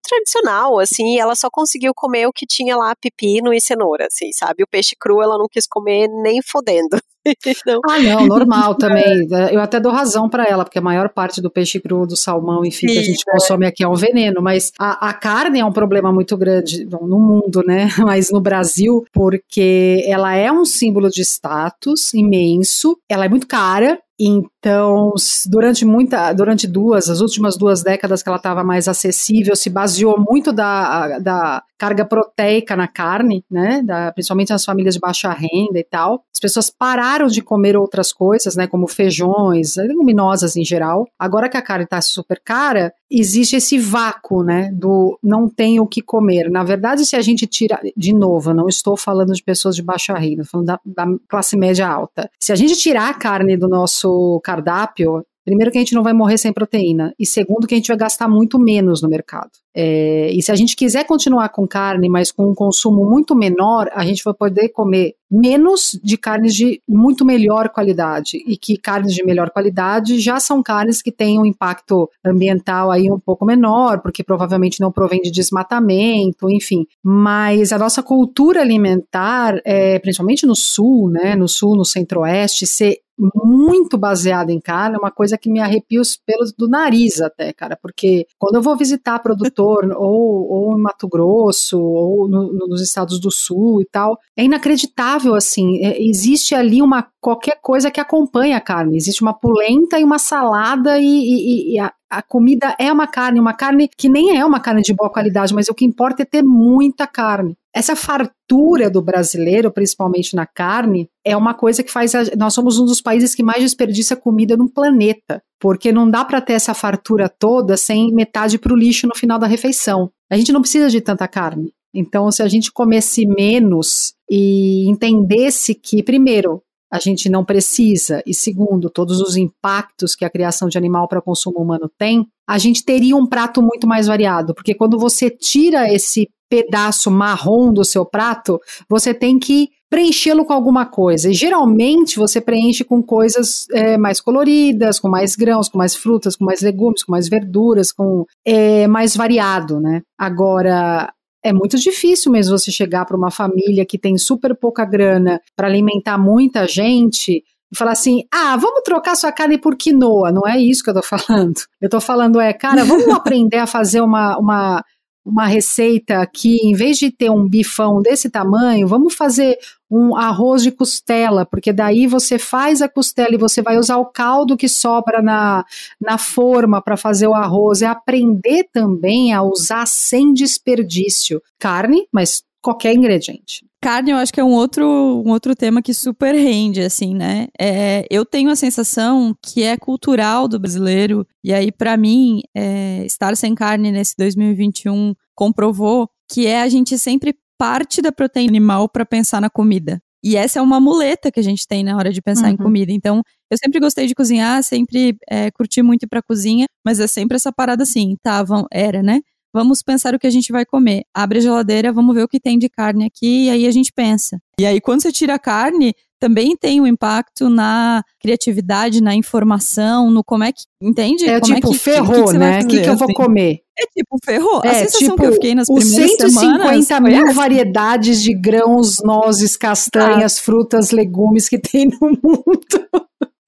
[0.07, 4.07] tradicional, assim, e ela só conseguiu comer o que tinha lá, pipi pepino e cenoura,
[4.07, 4.63] assim, sabe?
[4.63, 6.97] O peixe cru ela não quis comer nem fodendo.
[7.65, 7.79] Não.
[7.89, 9.25] Ah, não, normal também.
[9.49, 12.65] Eu até dou razão para ela, porque a maior parte do peixe cru, do salmão,
[12.65, 13.31] enfim, Sim, que a gente é.
[13.31, 14.41] consome aqui é um veneno.
[14.41, 17.87] Mas a, a, carne é um problema muito grande no mundo, né?
[18.05, 23.97] Mas no Brasil, porque ela é um símbolo de status imenso, ela é muito cara,
[24.19, 25.13] então,
[25.47, 30.17] durante muita, durante duas, as últimas duas décadas que ela estava mais acessível, se baseou
[30.19, 33.81] muito da, da carga proteica na carne, né?
[33.83, 36.23] Da, principalmente nas famílias de baixa renda e tal.
[36.33, 38.67] As pessoas pararam de comer outras coisas, né?
[38.67, 41.05] Como feijões, leguminosas em geral.
[41.19, 44.69] Agora que a carne está super cara, existe esse vácuo, né?
[44.73, 46.49] Do não tem o que comer.
[46.49, 49.81] Na verdade, se a gente tira, de novo, eu não estou falando de pessoas de
[49.81, 52.29] baixa renda, falando da, da classe média alta.
[52.39, 54.02] Se a gente tirar a carne do nosso
[54.43, 57.87] cardápio, primeiro que a gente não vai morrer sem proteína, e segundo que a gente
[57.87, 59.51] vai gastar muito menos no mercado.
[59.75, 63.89] É, e se a gente quiser continuar com carne, mas com um consumo muito menor,
[63.93, 68.37] a gente vai poder comer menos de carnes de muito melhor qualidade.
[68.45, 73.11] E que carnes de melhor qualidade já são carnes que têm um impacto ambiental aí
[73.11, 76.85] um pouco menor, porque provavelmente não provém de desmatamento, enfim.
[77.03, 82.99] Mas a nossa cultura alimentar, é, principalmente no sul, né, no sul, no centro-oeste, ser
[83.17, 87.53] muito baseada em carne, é uma coisa que me arrepia os pelos do nariz até,
[87.53, 92.81] cara, porque quando eu vou visitar produtor, ou, ou em Mato Grosso, ou no, nos
[92.81, 97.99] estados do sul e tal, é inacreditável, assim, é, existe ali uma, qualquer coisa que
[97.99, 102.75] acompanha a carne, existe uma polenta e uma salada e, e, e a, a comida
[102.79, 105.73] é uma carne, uma carne que nem é uma carne de boa qualidade, mas o
[105.73, 107.57] que importa é ter muita carne.
[107.75, 112.13] Essa fartura do brasileiro, principalmente na carne, é uma coisa que faz.
[112.13, 116.23] A, nós somos um dos países que mais desperdiça comida no planeta, porque não dá
[116.23, 120.11] para ter essa fartura toda sem metade para o lixo no final da refeição.
[120.31, 121.73] A gente não precisa de tanta carne.
[121.95, 126.61] Então, se a gente comesse menos e entendesse que, primeiro,
[126.93, 131.23] a gente não precisa, e segundo, todos os impactos que a criação de animal para
[131.23, 135.91] consumo humano tem, a gente teria um prato muito mais variado, porque quando você tira
[135.91, 141.31] esse pedaço marrom do seu prato, você tem que preenchê-lo com alguma coisa.
[141.31, 146.35] E geralmente você preenche com coisas é, mais coloridas, com mais grãos, com mais frutas,
[146.35, 150.01] com mais legumes, com mais verduras, com é, mais variado, né?
[150.15, 151.11] Agora,
[151.43, 155.67] é muito difícil mesmo você chegar para uma família que tem super pouca grana para
[155.67, 160.31] alimentar muita gente e falar assim: ah, vamos trocar sua carne por quinoa.
[160.31, 161.59] Não é isso que eu tô falando.
[161.81, 164.83] Eu tô falando, é, cara, vamos aprender a fazer uma, uma,
[165.25, 169.57] uma receita que, em vez de ter um bifão desse tamanho, vamos fazer
[169.95, 174.07] um arroz de costela, porque daí você faz a costela e você vai usar o
[174.07, 175.63] caldo que sobra na,
[176.01, 177.83] na forma para fazer o arroz.
[177.83, 183.63] É aprender também a usar sem desperdício carne, mas qualquer ingrediente.
[183.83, 187.49] Carne, eu acho que é um outro, um outro tema que super rende, assim, né?
[187.59, 193.05] É, eu tenho a sensação que é cultural do brasileiro, e aí, para mim, é,
[193.05, 198.89] estar sem carne nesse 2021 comprovou que é a gente sempre parte da proteína animal
[198.89, 200.01] para pensar na comida.
[200.23, 202.53] E essa é uma muleta que a gente tem na hora de pensar uhum.
[202.53, 202.93] em comida.
[202.93, 207.07] Então, eu sempre gostei de cozinhar, sempre é, curti muito ir pra cozinha, mas é
[207.07, 209.21] sempre essa parada assim, tá, era, né?
[209.53, 211.03] Vamos pensar o que a gente vai comer.
[211.13, 213.91] Abre a geladeira, vamos ver o que tem de carne aqui, e aí a gente
[213.93, 214.39] pensa.
[214.57, 220.09] E aí, quando você tira a carne, também tem um impacto na criatividade, na informação,
[220.09, 220.61] no como é que.
[220.81, 221.25] Entende?
[221.25, 222.59] É como tipo, é que, ferrou, que, que né?
[222.59, 223.13] O que, que eu vou assim?
[223.13, 223.59] comer?
[223.77, 224.61] É tipo, ferrou.
[224.63, 228.33] É, a sensação tipo, que eu fiquei nas primeiras os 150 semanas mil variedades de
[228.33, 230.41] grãos, nozes, castanhas, ah.
[230.41, 232.87] frutas, legumes que tem no mundo.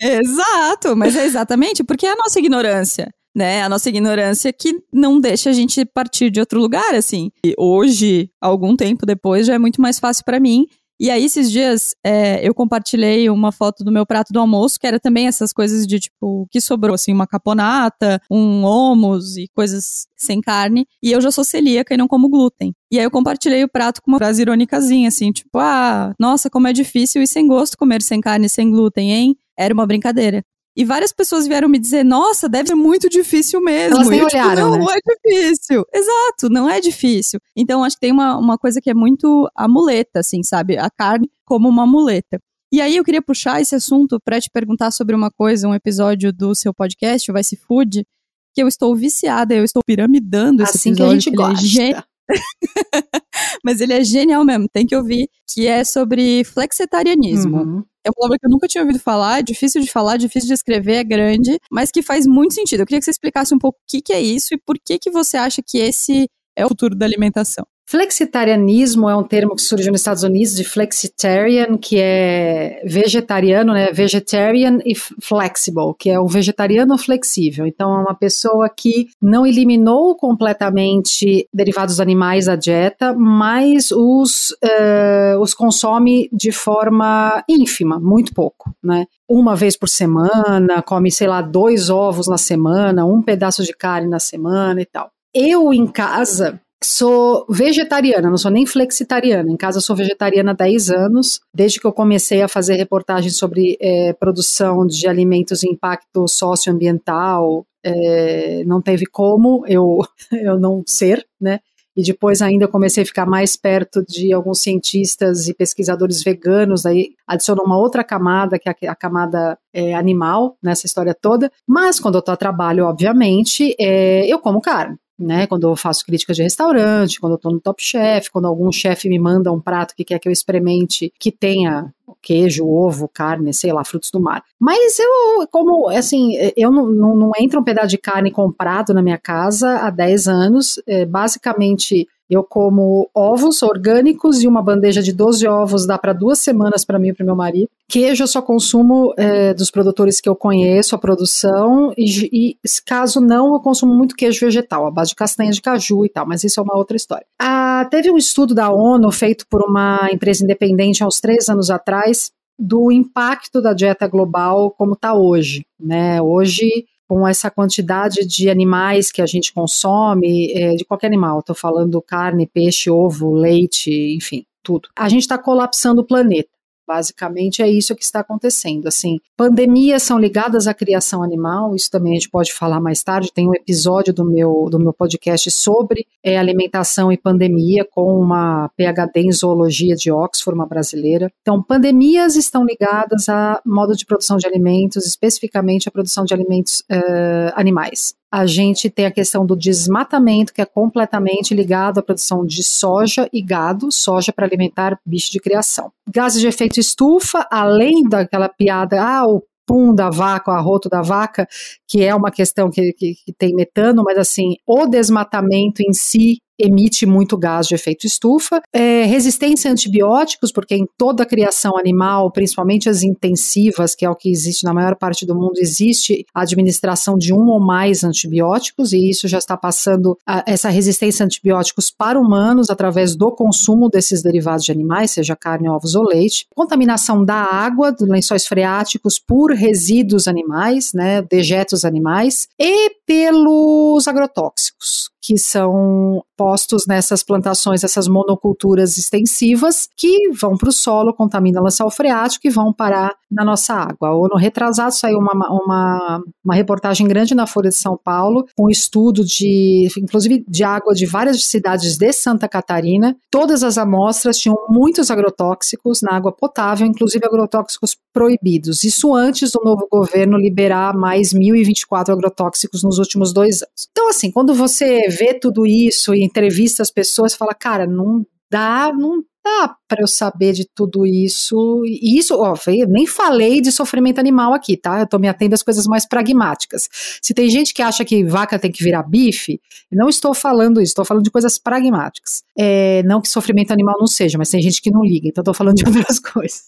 [0.02, 3.62] Exato, mas é exatamente porque é a nossa ignorância né?
[3.62, 7.30] A nossa ignorância que não deixa a gente partir de outro lugar, assim.
[7.46, 10.66] E hoje, algum tempo depois, já é muito mais fácil para mim.
[11.00, 14.88] E aí, esses dias, é, eu compartilhei uma foto do meu prato do almoço, que
[14.88, 20.08] era também essas coisas de, tipo, que sobrou, assim, uma caponata, um homus e coisas
[20.16, 20.86] sem carne.
[21.04, 22.74] E eu já sou celíaca e não como glúten.
[22.92, 26.68] E aí eu compartilhei o prato com uma frase irônicazinha, assim, tipo, ah, nossa, como
[26.68, 29.36] é difícil e sem gosto comer sem carne e sem glúten, hein?
[29.58, 30.44] Era uma brincadeira.
[30.76, 33.96] E várias pessoas vieram me dizer, nossa, deve ser muito difícil mesmo.
[33.96, 34.86] Elas nem eu, tipo, olharam, tipo, não, né?
[34.86, 35.86] não é difícil.
[35.94, 37.40] Exato, não é difícil.
[37.56, 40.78] Então, acho que tem uma, uma coisa que é muito a muleta, assim, sabe?
[40.78, 42.40] A carne como uma muleta.
[42.72, 46.34] E aí eu queria puxar esse assunto para te perguntar sobre uma coisa, um episódio
[46.34, 48.06] do seu podcast, o Vice Food,
[48.54, 51.32] que eu estou viciada, eu estou piramidando esse assim episódio.
[51.32, 51.82] que a gente gosta.
[51.84, 52.16] É
[53.64, 57.58] Mas ele é genial mesmo, tem que ouvir, que é sobre flexitarianismo.
[57.58, 57.84] Uhum.
[58.06, 60.98] É uma palavra que eu nunca tinha ouvido falar, difícil de falar, difícil de escrever,
[60.98, 62.82] é grande, mas que faz muito sentido.
[62.82, 65.00] Eu queria que você explicasse um pouco o que, que é isso e por que,
[65.00, 67.66] que você acha que esse é o futuro da alimentação.
[67.88, 73.92] Flexitarianismo é um termo que surgiu nos Estados Unidos de flexitarian, que é vegetariano, né?
[73.92, 77.68] Vegetarian e flexible, que é o vegetariano flexível.
[77.68, 85.40] Então, é uma pessoa que não eliminou completamente derivados animais da dieta, mas os, uh,
[85.40, 89.06] os consome de forma ínfima, muito pouco, né?
[89.30, 94.10] Uma vez por semana, come, sei lá, dois ovos na semana, um pedaço de carne
[94.10, 95.12] na semana e tal.
[95.34, 99.50] Eu, em casa, Sou vegetariana, não sou nem flexitariana.
[99.50, 103.78] Em casa sou vegetariana há 10 anos, desde que eu comecei a fazer reportagens sobre
[103.80, 107.66] é, produção de alimentos e impacto socioambiental.
[107.84, 110.00] É, não teve como eu,
[110.32, 111.60] eu não ser, né?
[111.96, 117.12] E depois ainda comecei a ficar mais perto de alguns cientistas e pesquisadores veganos, aí
[117.26, 121.50] adicionou uma outra camada, que é a camada é, animal, nessa história toda.
[121.66, 125.48] Mas quando eu estou a trabalho, obviamente, é, eu como carne né?
[125.48, 129.10] Quando eu faço críticas de restaurante, quando eu tô no Top Chef, quando algum chefe
[129.10, 133.72] me manda um prato que quer que eu experimente que tenha queijo, ovo, carne, sei
[133.72, 134.44] lá, frutos do mar.
[134.60, 139.02] Mas eu, como, assim, eu não, não, não entra um pedaço de carne comprado na
[139.02, 140.82] minha casa há 10 anos.
[140.88, 146.40] É, basicamente, eu como ovos orgânicos e uma bandeja de 12 ovos dá para duas
[146.40, 147.70] semanas para mim e para meu marido.
[147.88, 153.22] Queijo eu só consumo é, dos produtores que eu conheço, a produção, e, e, caso
[153.22, 156.44] não, eu consumo muito queijo vegetal, a base de castanha de caju e tal, mas
[156.44, 157.26] isso é uma outra história.
[157.40, 161.70] Ah, teve um estudo da ONU feito por uma empresa independente há uns três anos
[161.70, 165.66] atrás do impacto da dieta global como está hoje.
[165.80, 166.22] Né?
[166.22, 171.56] Hoje com essa quantidade de animais que a gente consome, é, de qualquer animal, estou
[171.56, 174.90] falando carne, peixe, ovo, leite, enfim, tudo.
[174.96, 176.50] A gente está colapsando o planeta.
[176.88, 178.88] Basicamente é isso que está acontecendo.
[178.88, 183.32] Assim, pandemias são ligadas à criação animal, isso também a gente pode falar mais tarde.
[183.34, 188.70] Tem um episódio do meu, do meu podcast sobre é, alimentação e pandemia com uma
[188.78, 191.32] PhD em zoologia de Oxford, uma brasileira.
[191.42, 196.82] Então, pandemias estão ligadas a modo de produção de alimentos, especificamente a produção de alimentos
[196.92, 202.46] uh, animais a gente tem a questão do desmatamento, que é completamente ligado à produção
[202.46, 205.90] de soja e gado, soja para alimentar bicho de criação.
[206.14, 211.02] Gases de efeito estufa, além daquela piada, ah, o pum da vaca, o arroto da
[211.02, 211.48] vaca,
[211.88, 216.42] que é uma questão que, que, que tem metano, mas assim, o desmatamento em si
[216.60, 218.62] emite muito gás de efeito estufa.
[218.74, 224.10] É, resistência a antibióticos, porque em toda a criação animal, principalmente as intensivas, que é
[224.10, 228.04] o que existe na maior parte do mundo, existe a administração de um ou mais
[228.04, 233.32] antibióticos, e isso já está passando a, essa resistência a antibióticos para humanos através do
[233.32, 236.46] consumo desses derivados de animais, seja carne, ovos ou leite.
[236.56, 245.15] Contaminação da água, dos lençóis freáticos por resíduos animais, né, dejetos animais, e pelos agrotóxicos
[245.26, 251.66] que são postos nessas plantações, essas monoculturas extensivas, que vão para o solo, contaminam o
[251.66, 254.12] lençol freático e vão parar na nossa água.
[254.12, 258.66] Ou no retrasado saiu uma, uma, uma reportagem grande na Folha de São Paulo, com
[258.66, 263.16] um estudo de, inclusive, de água de várias cidades de Santa Catarina.
[263.32, 268.84] Todas as amostras tinham muitos agrotóxicos na água potável, inclusive agrotóxicos proibidos.
[268.84, 273.88] Isso antes do novo governo liberar mais 1.024 agrotóxicos nos últimos dois anos.
[273.92, 278.92] Então, assim, quando você vê tudo isso e entrevista as pessoas, fala, cara, não dá,
[278.94, 281.84] não dá para eu saber de tudo isso.
[281.86, 282.56] E isso, ó,
[282.90, 285.00] nem falei de sofrimento animal aqui, tá?
[285.00, 286.90] Eu tô me atendo às coisas mais pragmáticas.
[287.22, 290.92] Se tem gente que acha que vaca tem que virar bife, não estou falando isso,
[290.92, 292.44] estou falando de coisas pragmáticas.
[292.58, 295.54] É, não que sofrimento animal não seja, mas tem gente que não liga, então estou
[295.54, 296.64] falando de outras coisas.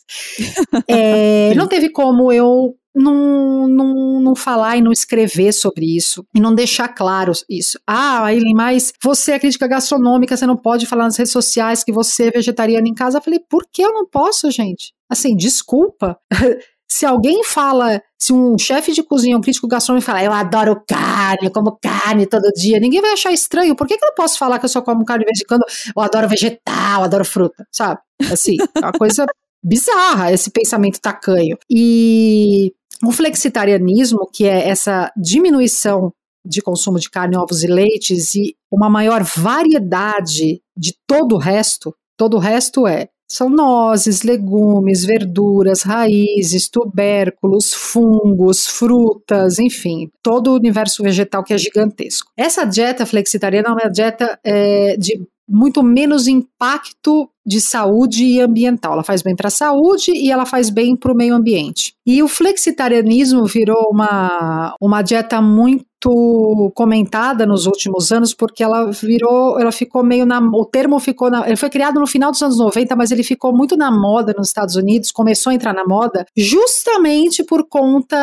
[0.87, 6.39] É, não teve como eu não, não, não falar e não escrever sobre isso e
[6.39, 7.79] não deixar claro isso.
[7.85, 11.91] Ah, Eileen, mas você é crítica gastronômica, você não pode falar nas redes sociais que
[11.91, 13.17] você é vegetariana em casa.
[13.17, 14.93] Eu falei, por que eu não posso, gente?
[15.09, 16.17] Assim, desculpa.
[16.89, 21.47] se alguém fala, se um chefe de cozinha, um crítico gastronômico fala, eu adoro carne,
[21.47, 23.75] eu como carne todo dia, ninguém vai achar estranho.
[23.75, 25.45] Por que, que eu não posso falar que eu só como carne de vez em
[25.45, 25.65] quando?
[25.95, 27.99] Eu adoro vegetal, eu adoro fruta, sabe?
[28.31, 29.25] Assim, é uma coisa
[29.63, 31.57] bizarra esse pensamento tacanho.
[31.69, 36.11] E o flexitarianismo, que é essa diminuição
[36.45, 41.93] de consumo de carne, ovos e leites e uma maior variedade de todo o resto,
[42.17, 50.55] todo o resto é são nozes, legumes, verduras, raízes, tubérculos, fungos, frutas, enfim, todo o
[50.55, 52.31] universo vegetal que é gigantesco.
[52.37, 58.93] Essa dieta flexitariana é uma dieta é, de muito menos impacto de saúde e ambiental.
[58.93, 61.93] Ela faz bem para a saúde e ela faz bem para o meio ambiente.
[62.05, 68.91] E o flexitarianismo virou uma, uma dieta muito muito comentada nos últimos anos porque ela
[68.91, 72.41] virou, ela ficou meio na, o termo ficou na, ele foi criado no final dos
[72.41, 75.85] anos 90, mas ele ficou muito na moda nos Estados Unidos, começou a entrar na
[75.85, 78.15] moda justamente por conta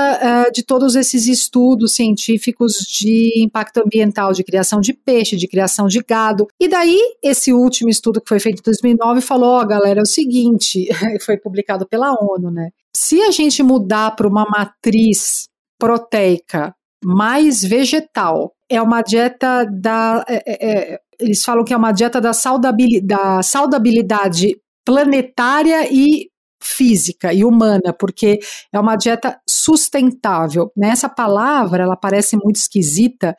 [0.48, 5.88] uh, de todos esses estudos científicos de impacto ambiental, de criação de peixe, de criação
[5.88, 6.46] de gado.
[6.60, 10.02] E daí esse último estudo que foi feito em 2009 falou, ó, oh, galera, é
[10.02, 10.88] o seguinte,
[11.24, 12.70] foi publicado pela ONU, né?
[12.94, 15.48] Se a gente mudar para uma matriz
[15.78, 16.72] proteica
[17.04, 18.52] mais vegetal.
[18.68, 20.24] É uma dieta da.
[20.28, 26.28] É, é, é, eles falam que é uma dieta da saudabilidade, da saudabilidade planetária e
[26.64, 28.40] física e humana, porque
[28.72, 30.72] é uma dieta sustentável.
[30.74, 33.36] Nessa palavra, ela parece muito esquisita,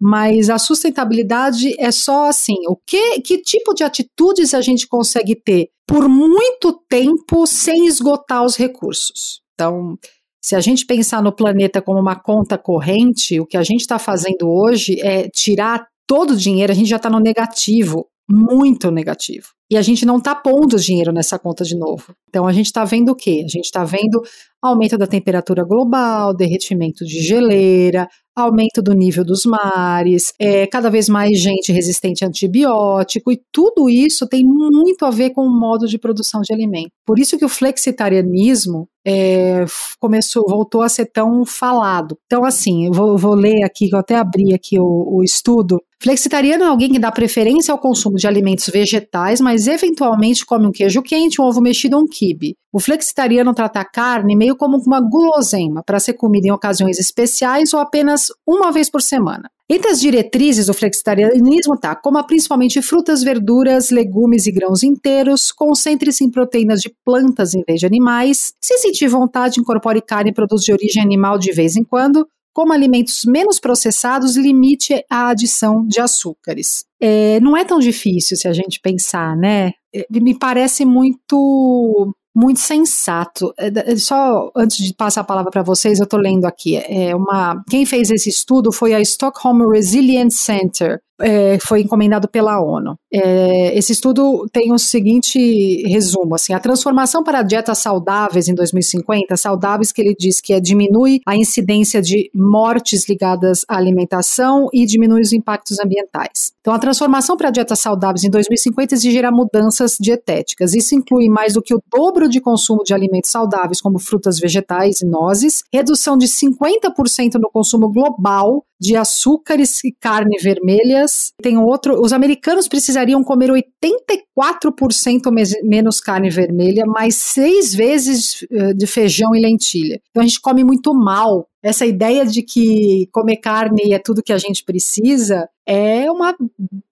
[0.00, 5.36] mas a sustentabilidade é só assim, o que, que tipo de atitudes a gente consegue
[5.36, 9.40] ter por muito tempo sem esgotar os recursos.
[9.54, 9.96] Então,
[10.44, 13.98] se a gente pensar no planeta como uma conta corrente, o que a gente está
[13.98, 19.48] fazendo hoje é tirar todo o dinheiro, a gente já está no negativo, muito negativo.
[19.70, 22.14] E a gente não está pondo dinheiro nessa conta de novo.
[22.28, 23.42] Então a gente está vendo o quê?
[23.44, 24.22] A gente está vendo
[24.62, 31.08] aumento da temperatura global, derretimento de geleira, aumento do nível dos mares, é, cada vez
[31.08, 35.86] mais gente resistente a antibiótico, e tudo isso tem muito a ver com o modo
[35.86, 36.90] de produção de alimento.
[37.06, 39.64] Por isso que o flexitarianismo é,
[40.00, 42.16] começou, voltou a ser tão falado.
[42.26, 45.80] Então, assim, eu vou, vou ler aqui, eu até abri aqui o, o estudo.
[46.04, 50.70] Flexitariano é alguém que dá preferência ao consumo de alimentos vegetais, mas eventualmente come um
[50.70, 52.56] queijo quente, um ovo mexido ou um quibe.
[52.70, 57.72] O flexitariano trata a carne meio como uma guloseima para ser comida em ocasiões especiais
[57.72, 59.48] ou apenas uma vez por semana.
[59.66, 66.22] Entre as diretrizes do flexitarianismo está coma principalmente frutas, verduras, legumes e grãos inteiros, concentre-se
[66.22, 70.66] em proteínas de plantas em vez de animais, se sentir vontade, incorpore carne e produtos
[70.66, 76.00] de origem animal de vez em quando, como alimentos menos processados, limite a adição de
[76.00, 76.84] açúcares.
[77.00, 79.72] É, não é tão difícil se a gente pensar, né?
[79.94, 83.52] É, me parece muito muito sensato.
[83.58, 86.76] É, é, só antes de passar a palavra para vocês, eu estou lendo aqui.
[86.76, 92.60] É uma, quem fez esse estudo foi a Stockholm Resilience Center, é, foi encomendado pela
[92.60, 92.96] ONU.
[93.12, 99.36] É, esse estudo tem o seguinte resumo: assim, a transformação para dietas saudáveis em 2050,
[99.36, 104.84] saudáveis que ele diz que é, diminui a incidência de mortes ligadas à alimentação e
[104.86, 106.52] diminui os impactos ambientais.
[106.60, 110.74] Então, a transformação para dietas saudáveis em 2050 exigirá mudanças dietéticas.
[110.74, 115.02] Isso inclui mais do que o dobro de consumo de alimentos saudáveis, como frutas, vegetais
[115.02, 121.13] e nozes, redução de 50% no consumo global de açúcares e carne vermelhas.
[121.42, 125.30] Tem outro, os americanos precisariam comer 84%
[125.62, 130.00] menos carne vermelha, mais seis vezes eh, de feijão e lentilha.
[130.10, 131.46] Então a gente come muito mal.
[131.62, 136.36] Essa ideia de que comer carne é tudo que a gente precisa é uma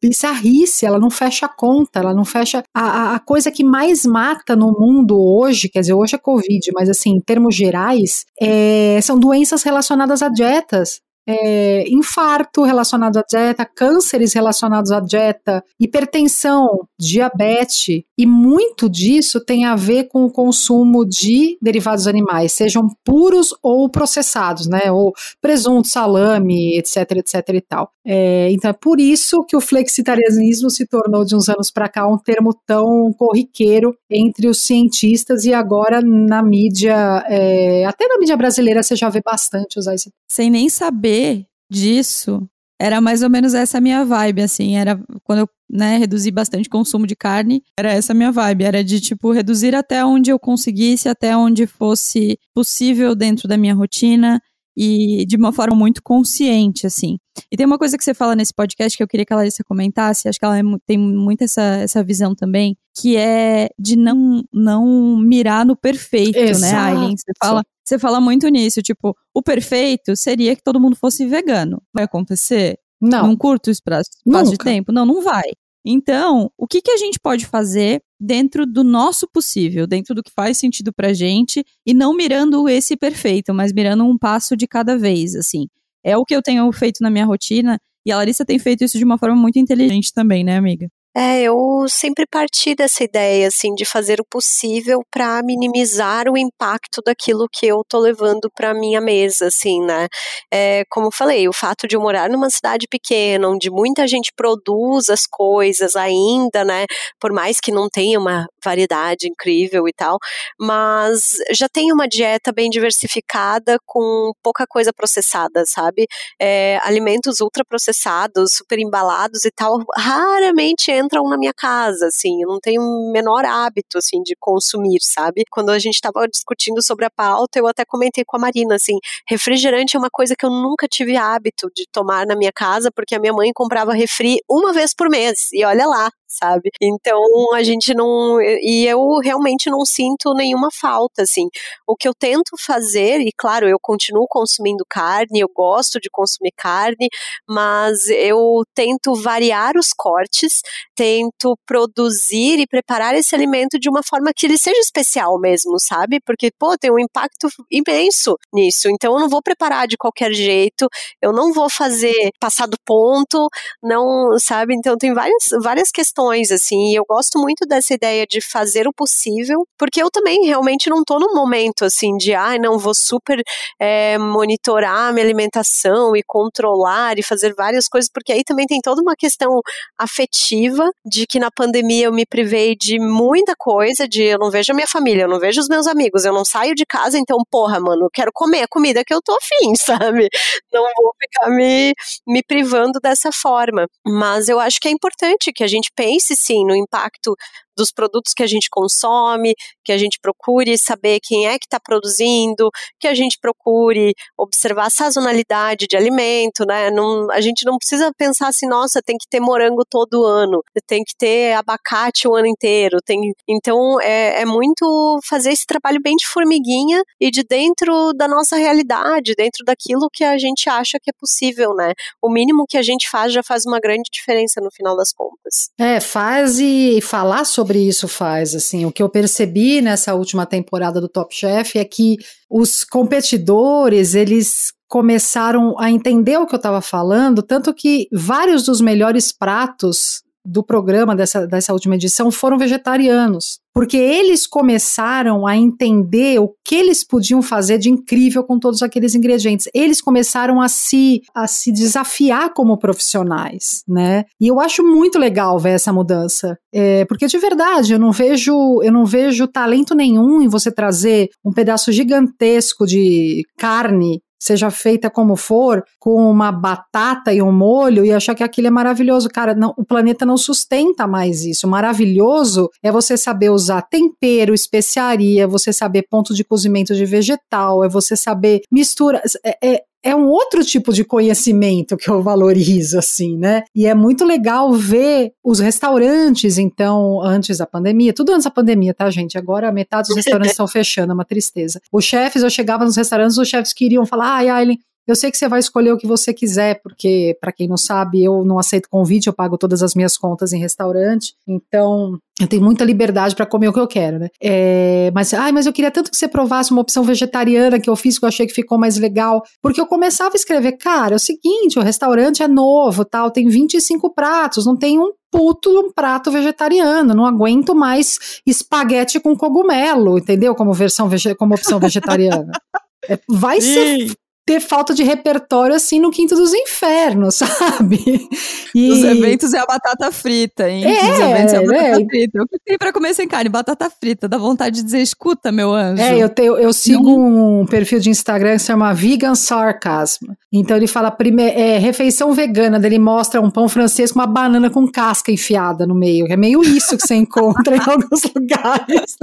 [0.01, 2.62] bizarrice, ela não fecha a conta, ela não fecha.
[2.75, 6.89] A, a coisa que mais mata no mundo hoje, quer dizer, hoje é Covid, mas
[6.89, 13.64] assim, em termos gerais, é, são doenças relacionadas a dietas é, infarto relacionado à dieta,
[13.64, 21.05] cânceres relacionados à dieta, hipertensão, diabetes, e muito disso tem a ver com o consumo
[21.05, 24.91] de derivados animais, sejam puros ou processados, né?
[24.91, 27.91] Ou presunto, salame, etc, etc e tal.
[28.05, 32.07] É, então é por isso que o flexitarianismo se tornou de uns anos para cá
[32.07, 38.37] um termo tão corriqueiro entre os cientistas e agora na mídia, é, até na mídia
[38.37, 40.11] brasileira você já vê bastante usar esse.
[40.33, 42.49] Sem nem saber disso,
[42.80, 47.07] era mais ou menos essa minha vibe, assim, era quando eu, né, reduzi bastante consumo
[47.07, 51.37] de carne, era essa minha vibe, era de, tipo, reduzir até onde eu conseguisse, até
[51.37, 54.41] onde fosse possível dentro da minha rotina,
[54.77, 57.18] e de uma forma muito consciente, assim.
[57.51, 59.64] E tem uma coisa que você fala nesse podcast que eu queria que a Larissa
[59.64, 64.43] comentasse, acho que ela é, tem muito essa, essa visão também, que é de não,
[64.53, 66.73] não mirar no perfeito, né, Exato.
[66.73, 67.16] né, Aileen?
[67.16, 71.83] Você fala, você fala muito nisso, tipo, o perfeito seria que todo mundo fosse vegano.
[71.93, 72.79] Vai acontecer?
[73.01, 73.27] Não.
[73.27, 74.93] Num curto espaço, espaço de tempo?
[74.93, 75.51] Não, não vai.
[75.85, 80.30] Então, o que, que a gente pode fazer dentro do nosso possível, dentro do que
[80.35, 84.97] faz sentido pra gente, e não mirando esse perfeito, mas mirando um passo de cada
[84.97, 85.66] vez, assim.
[86.05, 88.99] É o que eu tenho feito na minha rotina, e a Larissa tem feito isso
[88.99, 90.89] de uma forma muito inteligente também, né, amiga?
[91.15, 97.03] É, eu sempre parti dessa ideia, assim, de fazer o possível para minimizar o impacto
[97.05, 100.09] daquilo que eu tô levando para minha mesa, assim, né?
[100.51, 104.33] É, como eu falei, o fato de eu morar numa cidade pequena, onde muita gente
[104.35, 106.87] produz as coisas ainda, né?
[107.21, 110.17] Por mais que não tenha uma variedade incrível e tal,
[110.59, 116.07] mas já tem uma dieta bem diversificada com pouca coisa processada, sabe?
[116.41, 122.61] É, alimentos ultraprocessados, super embalados e tal, raramente entram na minha casa, assim, eu não
[122.61, 125.44] tenho o menor hábito, assim, de consumir, sabe?
[125.50, 128.98] Quando a gente estava discutindo sobre a pauta, eu até comentei com a Marina, assim,
[129.28, 133.14] refrigerante é uma coisa que eu nunca tive hábito de tomar na minha casa, porque
[133.14, 136.70] a minha mãe comprava refri uma vez por mês, e olha lá, sabe?
[136.80, 137.20] Então
[137.55, 138.41] a gente não.
[138.41, 141.49] E eu realmente não sinto nenhuma falta, assim.
[141.87, 146.53] O que eu tento fazer, e claro, eu continuo consumindo carne, eu gosto de consumir
[146.57, 147.09] carne,
[147.49, 150.62] mas eu tento variar os cortes,
[150.95, 156.20] tento produzir e preparar esse alimento de uma forma que ele seja especial mesmo, sabe?
[156.24, 158.89] Porque, pô, tem um impacto imenso nisso.
[158.89, 160.89] Então eu não vou preparar de qualquer jeito,
[161.20, 163.49] eu não vou fazer passar do ponto,
[163.83, 164.74] não, sabe?
[164.74, 168.87] Então tem várias, várias questões questões, assim, e eu gosto muito dessa ideia de fazer
[168.87, 172.95] o possível, porque eu também realmente não tô num momento, assim, de, ah, não, vou
[172.95, 173.43] super
[173.81, 179.03] é, monitorar minha alimentação e controlar e fazer várias coisas, porque aí também tem toda
[179.03, 179.61] uma questão
[179.99, 184.73] afetiva de que na pandemia eu me privei de muita coisa, de eu não vejo
[184.73, 187.39] a minha família, eu não vejo os meus amigos, eu não saio de casa, então,
[187.51, 190.29] porra, mano, eu quero comer a comida que eu tô afim, sabe?
[190.73, 191.93] Não vou ficar me,
[192.27, 193.87] me privando dessa forma.
[194.07, 197.35] Mas eu acho que é importante que a gente pense pense sim no impacto
[197.77, 199.55] dos produtos que a gente consome,
[199.85, 202.70] que a gente procure saber quem é que está produzindo,
[203.01, 206.91] que a gente procure observar a sazonalidade de alimento, né?
[206.91, 211.03] Não, a gente não precisa pensar assim, nossa, tem que ter morango todo ano, tem
[211.05, 213.33] que ter abacate o ano inteiro, tem.
[213.49, 218.57] Então é, é muito fazer esse trabalho bem de formiguinha e de dentro da nossa
[218.57, 221.93] realidade, dentro daquilo que a gente acha que é possível, né?
[222.20, 225.70] O mínimo que a gente faz já faz uma grande diferença no final das contas.
[225.79, 228.55] É, faz e falar sobre sobre isso faz.
[228.55, 232.17] Assim, o que eu percebi nessa última temporada do Top Chef é que
[232.51, 238.81] os competidores eles começaram a entender o que eu estava falando, tanto que vários dos
[238.81, 246.39] melhores pratos do programa dessa, dessa última edição foram vegetarianos, porque eles começaram a entender
[246.39, 249.68] o que eles podiam fazer de incrível com todos aqueles ingredientes.
[249.75, 254.25] Eles começaram a se, a se desafiar como profissionais, né?
[254.41, 258.83] E eu acho muito legal ver essa mudança, é, porque de verdade eu não vejo
[258.83, 265.09] eu não vejo talento nenhum em você trazer um pedaço gigantesco de carne seja feita
[265.09, 269.28] como for, com uma batata e um molho e achar que aquilo é maravilhoso.
[269.28, 271.66] Cara, não, o planeta não sustenta mais isso.
[271.66, 277.84] O maravilhoso é você saber usar tempero, especiaria, você saber ponto de cozimento de vegetal,
[277.84, 279.22] é você saber mistura.
[279.45, 283.62] É, é, é um outro tipo de conhecimento que eu valorizo, assim, né?
[283.74, 288.92] E é muito legal ver os restaurantes, então, antes da pandemia, tudo antes da pandemia,
[288.92, 289.38] tá, gente?
[289.38, 291.80] Agora metade dos restaurantes estão fechando, é uma tristeza.
[291.92, 295.36] Os chefes, eu chegava nos restaurantes, os chefes queriam falar, ai, Aileen, eu sei que
[295.36, 298.88] você vai escolher o que você quiser, porque, para quem não sabe, eu não aceito
[298.88, 303.46] convite, eu pago todas as minhas contas em restaurante, então eu tenho muita liberdade para
[303.46, 304.28] comer o que eu quero, né?
[304.40, 307.96] É, mas, ai, mas eu queria tanto que você provasse uma opção vegetariana que eu
[307.96, 309.42] fiz, que eu achei que ficou mais legal.
[309.61, 313.48] Porque eu começava a escrever, cara, é o seguinte, o restaurante é novo, tal, tem
[313.48, 320.18] 25 pratos, não tem um puto um prato vegetariano, não aguento mais espaguete com cogumelo,
[320.18, 320.55] entendeu?
[320.55, 322.53] Como versão como opção vegetariana.
[323.09, 323.72] É, vai Sim.
[323.72, 328.28] ser ter falta de repertório assim no quinto dos infernos, sabe?
[328.74, 328.90] E...
[328.90, 330.84] Os eventos é a batata frita, hein?
[330.84, 332.07] É, Os eventos é a batata é.
[332.07, 332.43] frita.
[332.43, 333.49] O que tem pra comer sem carne?
[333.49, 334.28] Batata frita.
[334.28, 336.03] Dá vontade de dizer, escuta, meu anjo.
[336.03, 337.61] É, eu, tenho, eu sigo Não.
[337.61, 340.26] um perfil de Instagram que se chama Vegan Sarcasm.
[340.53, 344.68] Então ele fala prime é, refeição vegana, ele mostra um pão francês com uma banana
[344.68, 346.26] com casca enfiada no meio.
[346.28, 349.16] É meio isso que você encontra em alguns lugares.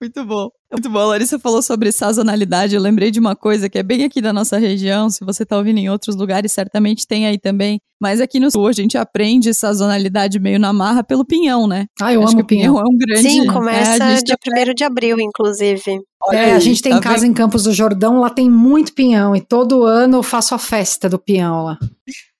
[0.00, 0.50] Muito bom.
[0.74, 0.98] Muito bom.
[0.98, 2.74] A Larissa falou sobre sazonalidade.
[2.74, 5.08] Eu lembrei de uma coisa que é bem aqui da nossa região.
[5.08, 7.78] Se você está ouvindo em outros lugares, certamente tem aí também.
[8.00, 11.86] Mas aqui no sul a gente aprende sazonalidade meio na marra pelo pinhão, né?
[12.02, 12.74] Ah, eu Acho amo pinhão.
[12.74, 12.84] pinhão.
[12.84, 13.30] É um grande.
[13.30, 16.00] Sim, começa é, dia 1 de abril, inclusive.
[16.20, 17.30] Olha é, aí, a gente tem tá casa bem?
[17.30, 19.36] em Campos do Jordão, lá tem muito pinhão.
[19.36, 21.78] E todo ano eu faço a festa do pinhão lá.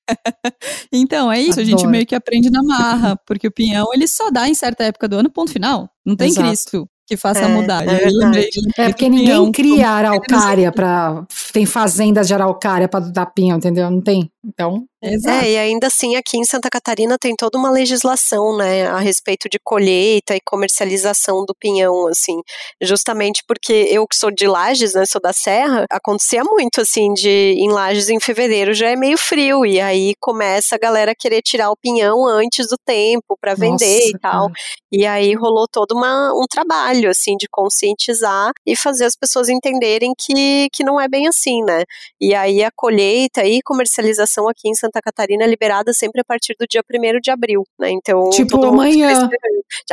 [0.93, 1.67] então, é isso, Adoro.
[1.67, 4.83] a gente meio que aprende na marra, porque o pinhão ele só dá em certa
[4.83, 5.89] época do ano, ponto final.
[6.05, 6.49] Não tem Exato.
[6.49, 7.85] Cristo que faça é, mudar.
[7.87, 8.09] É,
[8.79, 13.91] é porque ninguém cria araucária para tem fazendas de araucária para dar pinhão, entendeu?
[13.91, 14.31] Não tem.
[14.45, 15.45] Então, Exato.
[15.45, 19.49] É, e ainda assim aqui em Santa Catarina tem toda uma legislação, né, a respeito
[19.51, 22.41] de colheita e comercialização do pinhão, assim,
[22.81, 27.55] justamente porque eu que sou de Lages, né, sou da Serra, acontecia muito, assim, de
[27.59, 31.71] em Lages em fevereiro já é meio frio, e aí começa a galera querer tirar
[31.71, 34.53] o pinhão antes do tempo para vender Nossa, e tal, cara.
[34.91, 40.13] e aí rolou todo uma, um trabalho, assim, de conscientizar e fazer as pessoas entenderem
[40.19, 41.85] que, que não é bem assim, né,
[42.19, 46.25] e aí a colheita e comercialização aqui em Santa Santa Catarina é liberada sempre a
[46.25, 47.91] partir do dia 1 de abril, né?
[47.91, 48.31] Então.
[48.31, 49.29] Tipo amanhã.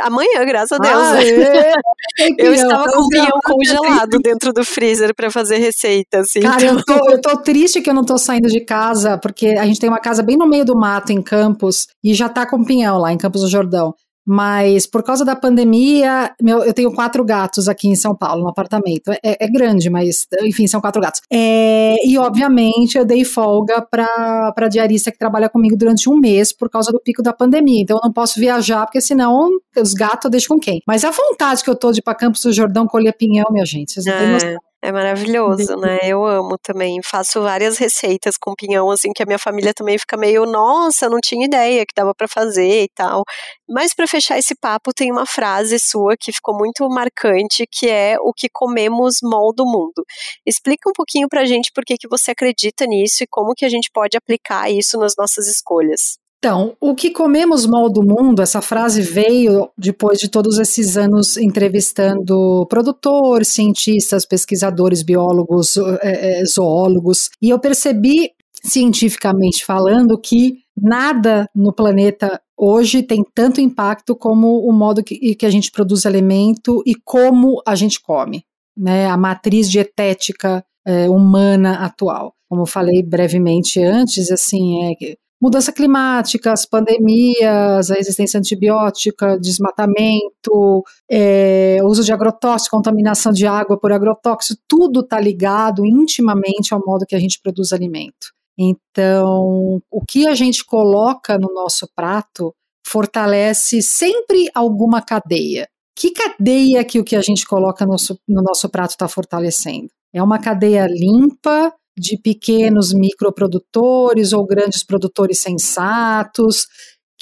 [0.00, 0.94] Amanhã, graças a Deus.
[0.94, 1.72] Ah, é?
[2.38, 6.40] eu estava com o pinhão congelado dentro do freezer para fazer receita, assim.
[6.40, 6.76] Cara, então...
[6.76, 9.80] eu, tô, eu tô triste que eu não tô saindo de casa, porque a gente
[9.80, 12.98] tem uma casa bem no meio do mato, em Campos, e já tá com pinhão
[12.98, 13.94] lá, em Campos do Jordão.
[14.26, 18.48] Mas por causa da pandemia, meu, eu tenho quatro gatos aqui em São Paulo, no
[18.48, 19.10] apartamento.
[19.22, 21.20] É, é grande, mas enfim, são quatro gatos.
[21.30, 26.52] É, e obviamente eu dei folga para a diarista que trabalha comigo durante um mês
[26.52, 27.82] por causa do pico da pandemia.
[27.82, 30.80] Então eu não posso viajar, porque senão os gatos eu deixo com quem?
[30.86, 33.66] Mas a vontade que eu tô de ir para Campos do Jordão colher pinhão, minha
[33.66, 34.32] gente, vocês não têm é.
[34.32, 34.71] noção.
[34.84, 35.98] É maravilhoso, né?
[36.02, 37.00] Eu amo também.
[37.04, 41.20] Faço várias receitas com pinhão, assim, que a minha família também fica meio, nossa, não
[41.20, 43.22] tinha ideia que dava para fazer e tal.
[43.68, 48.16] Mas para fechar esse papo, tem uma frase sua que ficou muito marcante, que é
[48.20, 50.04] o que comemos molda o mundo.
[50.44, 53.68] Explica um pouquinho pra gente por que, que você acredita nisso e como que a
[53.68, 56.21] gente pode aplicar isso nas nossas escolhas.
[56.44, 61.36] Então, o que comemos mal do mundo, essa frase veio depois de todos esses anos
[61.36, 71.48] entrevistando produtores, cientistas, pesquisadores, biólogos, é, é, zoólogos, e eu percebi, cientificamente falando, que nada
[71.54, 76.82] no planeta hoje tem tanto impacto como o modo que, que a gente produz alimento
[76.84, 78.42] e como a gente come,
[78.76, 79.06] né?
[79.06, 82.34] A matriz dietética é, humana atual.
[82.48, 91.78] Como falei brevemente antes, assim, é mudança climática, as pandemias, a resistência antibiótica, desmatamento, é,
[91.82, 97.16] uso de agrotóxico, contaminação de água por agrotóxico, tudo está ligado intimamente ao modo que
[97.16, 98.32] a gente produz alimento.
[98.56, 102.54] Então, o que a gente coloca no nosso prato
[102.86, 105.68] fortalece sempre alguma cadeia.
[105.96, 107.96] Que cadeia que o que a gente coloca no,
[108.28, 109.88] no nosso prato está fortalecendo?
[110.14, 116.66] É uma cadeia limpa, de pequenos microprodutores ou grandes produtores sensatos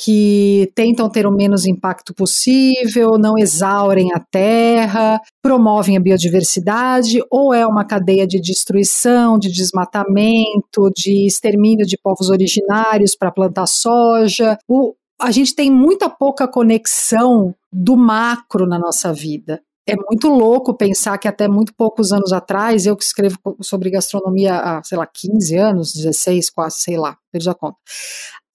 [0.03, 7.53] que tentam ter o menos impacto possível, não exaurem a terra, promovem a biodiversidade, ou
[7.53, 14.57] é uma cadeia de destruição, de desmatamento, de extermínio de povos originários para plantar soja.
[14.67, 20.75] O, a gente tem muita pouca conexão do macro na nossa vida é muito louco
[20.75, 25.07] pensar que até muito poucos anos atrás, eu que escrevo sobre gastronomia há, sei lá,
[25.07, 27.77] 15 anos, 16, quase, sei lá, perdi a conta.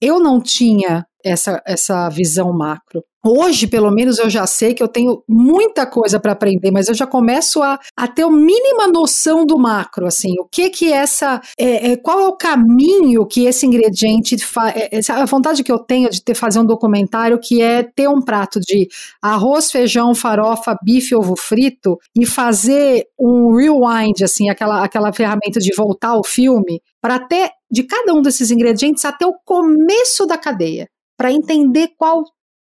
[0.00, 3.02] Eu não tinha essa, essa visão macro.
[3.28, 6.94] Hoje, pelo menos, eu já sei que eu tenho muita coisa para aprender, mas eu
[6.94, 11.40] já começo a, a ter a mínima noção do macro, assim, o que que essa,
[11.58, 15.72] é, é, qual é o caminho que esse ingrediente faz, é, é, a vontade que
[15.72, 18.86] eu tenho de ter, fazer um documentário que é ter um prato de
[19.20, 25.74] arroz, feijão, farofa, bife, ovo frito e fazer um rewind, assim, aquela, aquela ferramenta de
[25.74, 30.88] voltar ao filme, para ter de cada um desses ingredientes até o começo da cadeia
[31.16, 32.24] para entender qual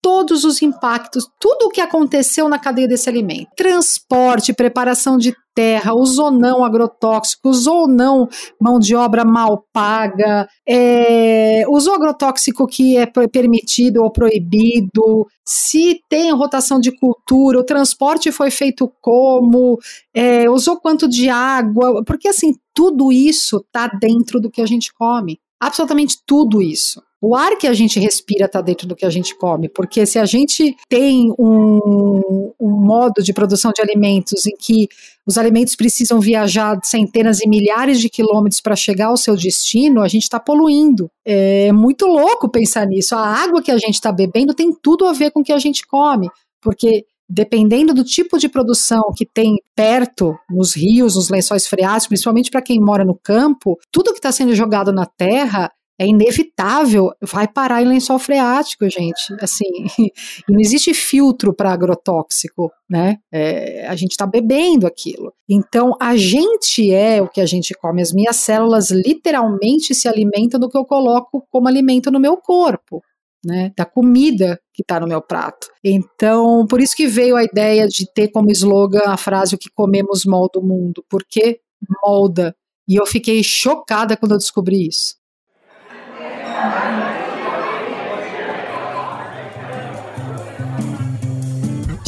[0.04, 3.48] todos os impactos, tudo o que aconteceu na cadeia desse alimento.
[3.56, 8.28] Transporte, preparação de terra, usou não agrotóxico, usou não
[8.60, 16.30] mão de obra mal paga, é, usou agrotóxico que é permitido ou proibido, se tem
[16.32, 19.78] rotação de cultura, o transporte foi feito como,
[20.12, 24.92] é, usou quanto de água, porque assim, tudo isso está dentro do que a gente
[24.92, 25.38] come.
[25.64, 27.02] Absolutamente tudo isso.
[27.22, 30.18] O ar que a gente respira está dentro do que a gente come, porque se
[30.18, 34.88] a gente tem um, um, modo de produção de alimentos em que
[35.26, 40.08] os alimentos precisam viajar centenas e milhares de quilômetros para chegar ao seu destino, a
[40.08, 41.10] gente está poluindo.
[41.24, 43.14] É muito louco pensar nisso.
[43.14, 45.58] A água que a gente está bebendo tem tudo a ver com o que a
[45.58, 46.28] gente come,
[46.60, 52.50] porque dependendo do tipo de produção que tem perto, nos rios, nos lençóis freáticos, principalmente
[52.50, 57.46] para quem mora no campo, tudo que está sendo jogado na terra é inevitável, vai
[57.46, 59.32] parar em lençol freático, gente.
[59.40, 59.64] Assim,
[60.48, 63.18] não existe filtro para agrotóxico, né?
[63.32, 65.32] É, a gente está bebendo aquilo.
[65.48, 68.02] Então, a gente é o que a gente come.
[68.02, 73.00] As minhas células literalmente se alimentam do que eu coloco como alimento no meu corpo.
[73.44, 75.68] Né, da comida que está no meu prato.
[75.84, 79.68] Então, por isso que veio a ideia de ter como slogan a frase o que
[79.68, 81.60] comemos molda o mundo, porque
[82.02, 82.56] molda.
[82.88, 85.16] E eu fiquei chocada quando eu descobri isso.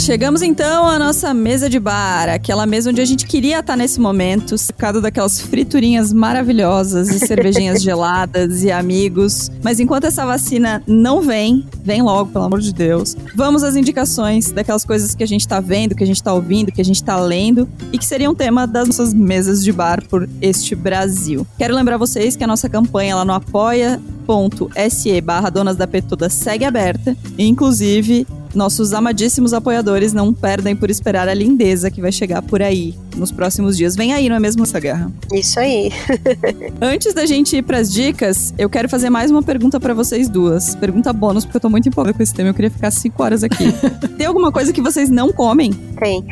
[0.07, 4.01] Chegamos então à nossa mesa de bar, aquela mesa onde a gente queria estar nesse
[4.01, 9.51] momento, cercado daquelas friturinhas maravilhosas e cervejinhas geladas e amigos.
[9.65, 13.17] Mas enquanto essa vacina não vem, vem logo, pelo amor de Deus.
[13.35, 16.71] Vamos às indicações daquelas coisas que a gente tá vendo, que a gente tá ouvindo,
[16.71, 20.29] que a gente tá lendo e que seriam tema das nossas mesas de bar por
[20.41, 21.45] este Brasil.
[21.59, 26.65] Quero lembrar vocês que a nossa campanha lá no apoia.se barra Donas da Petuda segue
[26.65, 27.17] aberta.
[27.37, 28.25] E, inclusive,
[28.57, 33.31] nossos amadíssimos apoiadores não perdem por esperar a lindeza que vai chegar por aí nos
[33.31, 33.95] próximos dias.
[33.95, 35.11] Vem aí, não é mesmo essa guerra?
[35.33, 35.93] Isso aí.
[36.81, 40.75] Antes da gente ir pras dicas, eu quero fazer mais uma pergunta para vocês duas.
[40.75, 42.51] Pergunta bônus, porque eu tô muito empolgada com esse tema.
[42.51, 43.73] Eu queria ficar cinco horas aqui.
[44.17, 45.73] Tem alguma coisa que vocês não comem?
[45.99, 46.25] Tem.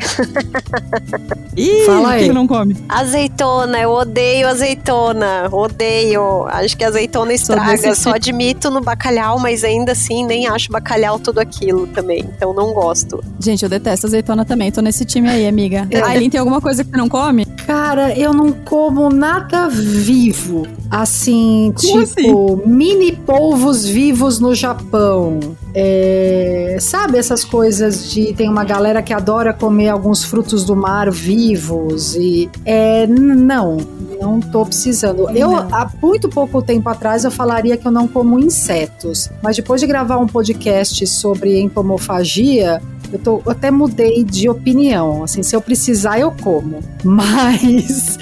[1.55, 2.27] Ih, Fala aí.
[2.27, 2.75] que não come?
[2.89, 5.47] Azeitona, eu odeio azeitona.
[5.51, 6.45] Odeio.
[6.47, 7.95] Acho que azeitona estraga.
[7.95, 12.14] Só admito no bacalhau, mas ainda assim nem acho bacalhau tudo aquilo também.
[12.19, 13.23] Então não gosto.
[13.39, 14.71] Gente, eu detesto azeitona também.
[14.71, 15.87] Tô nesse time aí, amiga.
[15.91, 16.01] É.
[16.01, 17.45] Aileen, tem alguma coisa que você não come?
[17.65, 20.67] Cara, eu não como nada vivo.
[20.89, 22.69] Assim, Como tipo, assim?
[22.69, 25.39] mini polvos vivos no Japão.
[25.77, 31.11] É, sabe essas coisas de tem uma galera que adora comer alguns frutos do mar
[31.11, 33.77] vivos e é, não,
[34.21, 35.29] não tô precisando.
[35.31, 39.81] Eu há muito pouco tempo atrás eu falaria que eu não como insetos, mas depois
[39.81, 45.23] de gravar um podcast sobre entomofagia, eu, tô, eu até mudei de opinião.
[45.23, 46.79] Assim, se eu precisar, eu como.
[47.03, 48.17] Mas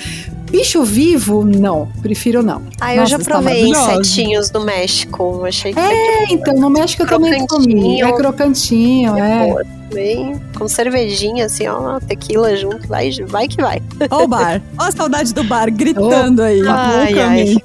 [0.54, 1.90] bicho vivo, não.
[2.04, 2.62] Prefiro não.
[2.80, 5.44] Ah, eu Nossa, já tá provei insetinhos do México.
[5.46, 8.04] Achei que É, então, no México eu também comi.
[8.04, 9.50] É crocantinho, é.
[9.50, 9.84] é.
[9.92, 13.82] Bem, com cervejinha, assim, ó, tequila junto, vai, vai que vai.
[14.10, 16.46] Ó o bar, ó a saudade do bar, gritando oh.
[16.46, 16.62] aí.
[16.68, 17.56] Ai, ai.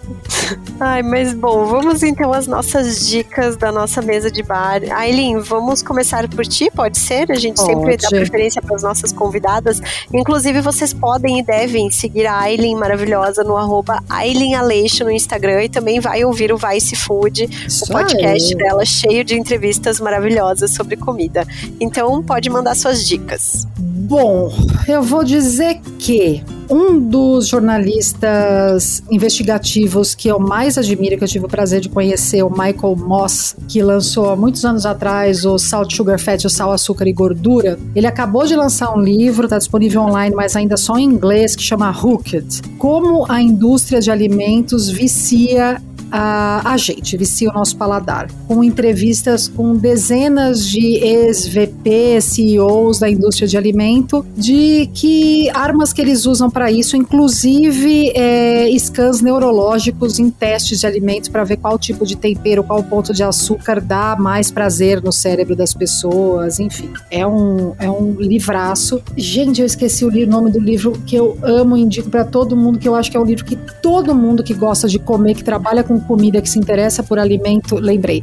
[0.80, 4.80] Ai, mas bom, vamos então às nossas dicas da nossa mesa de bar.
[4.90, 7.30] Aileen, vamos começar por ti, pode ser?
[7.30, 7.72] A gente pode.
[7.72, 9.80] sempre dá preferência para as nossas convidadas.
[10.12, 15.64] Inclusive, vocês podem e devem seguir a Aileen maravilhosa no arroba Aileen Aleixo no Instagram
[15.64, 18.58] e também vai ouvir o Vice Food, Isso o podcast aí.
[18.58, 21.46] dela cheio de entrevistas maravilhosas sobre comida.
[21.80, 23.66] Então, pode mandar suas dicas.
[23.78, 24.52] Bom,
[24.86, 31.46] eu vou dizer que um dos jornalistas investigativos que eu mais admiro, que eu tive
[31.46, 35.94] o prazer de conhecer, o Michael Moss, que lançou há muitos anos atrás o Salt,
[35.94, 40.02] Sugar, Fat, o Sal, Açúcar e Gordura, ele acabou de lançar um livro, está disponível
[40.02, 42.62] online, mas ainda só em inglês, que chama Hooked.
[42.78, 49.48] Como a indústria de alimentos vicia a, a gente, vicia o nosso paladar, com entrevistas
[49.48, 56.50] com dezenas de ex-VP, CEOs da indústria de alimento, de que armas que eles usam
[56.50, 62.16] para isso, inclusive é, scans neurológicos em testes de alimentos para ver qual tipo de
[62.16, 66.90] tempero, qual ponto de açúcar dá mais prazer no cérebro das pessoas, enfim.
[67.10, 69.02] É um, é um livraço.
[69.16, 72.78] Gente, eu esqueci o nome do livro que eu amo e indico para todo mundo,
[72.78, 75.44] que eu acho que é um livro que todo mundo que gosta de comer, que
[75.44, 78.22] trabalha com comida, que se interessa por alimento, lembrei.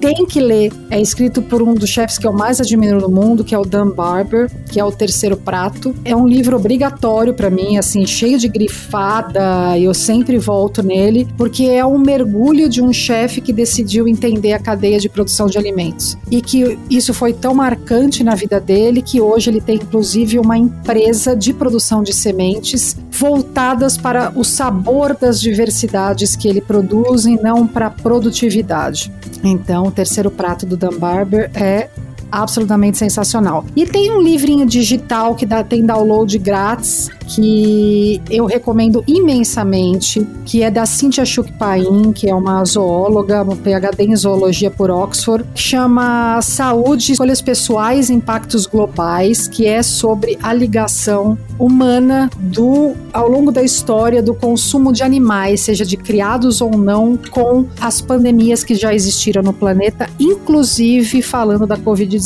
[0.00, 0.72] Tem que ler.
[0.90, 3.64] É escrito por um dos chefes que eu mais admiro no mundo, que é o
[3.64, 5.94] Dan Barber, que é o terceiro prato.
[6.04, 11.64] É um livro obrigatório para mim, assim, cheio de grifada, eu sempre volto nele, porque
[11.64, 16.18] é um mergulho de um chefe que decidiu entender a cadeia de produção de alimentos.
[16.30, 20.56] E que isso foi tão marcante na vida dele que hoje ele tem inclusive uma
[20.56, 27.38] empresa de produção de sementes voltadas para o sabor das diversidades que ele produz produzem,
[27.42, 29.12] não para produtividade.
[29.42, 31.88] Então, o terceiro prato do Dan Barber é
[32.34, 33.64] absolutamente sensacional.
[33.76, 40.62] E tem um livrinho digital que dá, tem download grátis que eu recomendo imensamente, que
[40.62, 45.62] é da Cynthia Chukpain, que é uma zoóloga, uma PhD em zoologia por Oxford, que
[45.62, 53.52] chama Saúde, Escolhas Pessoais Impactos Globais, que é sobre a ligação humana do ao longo
[53.52, 58.74] da história do consumo de animais, seja de criados ou não, com as pandemias que
[58.74, 62.23] já existiram no planeta, inclusive falando da Covid-19.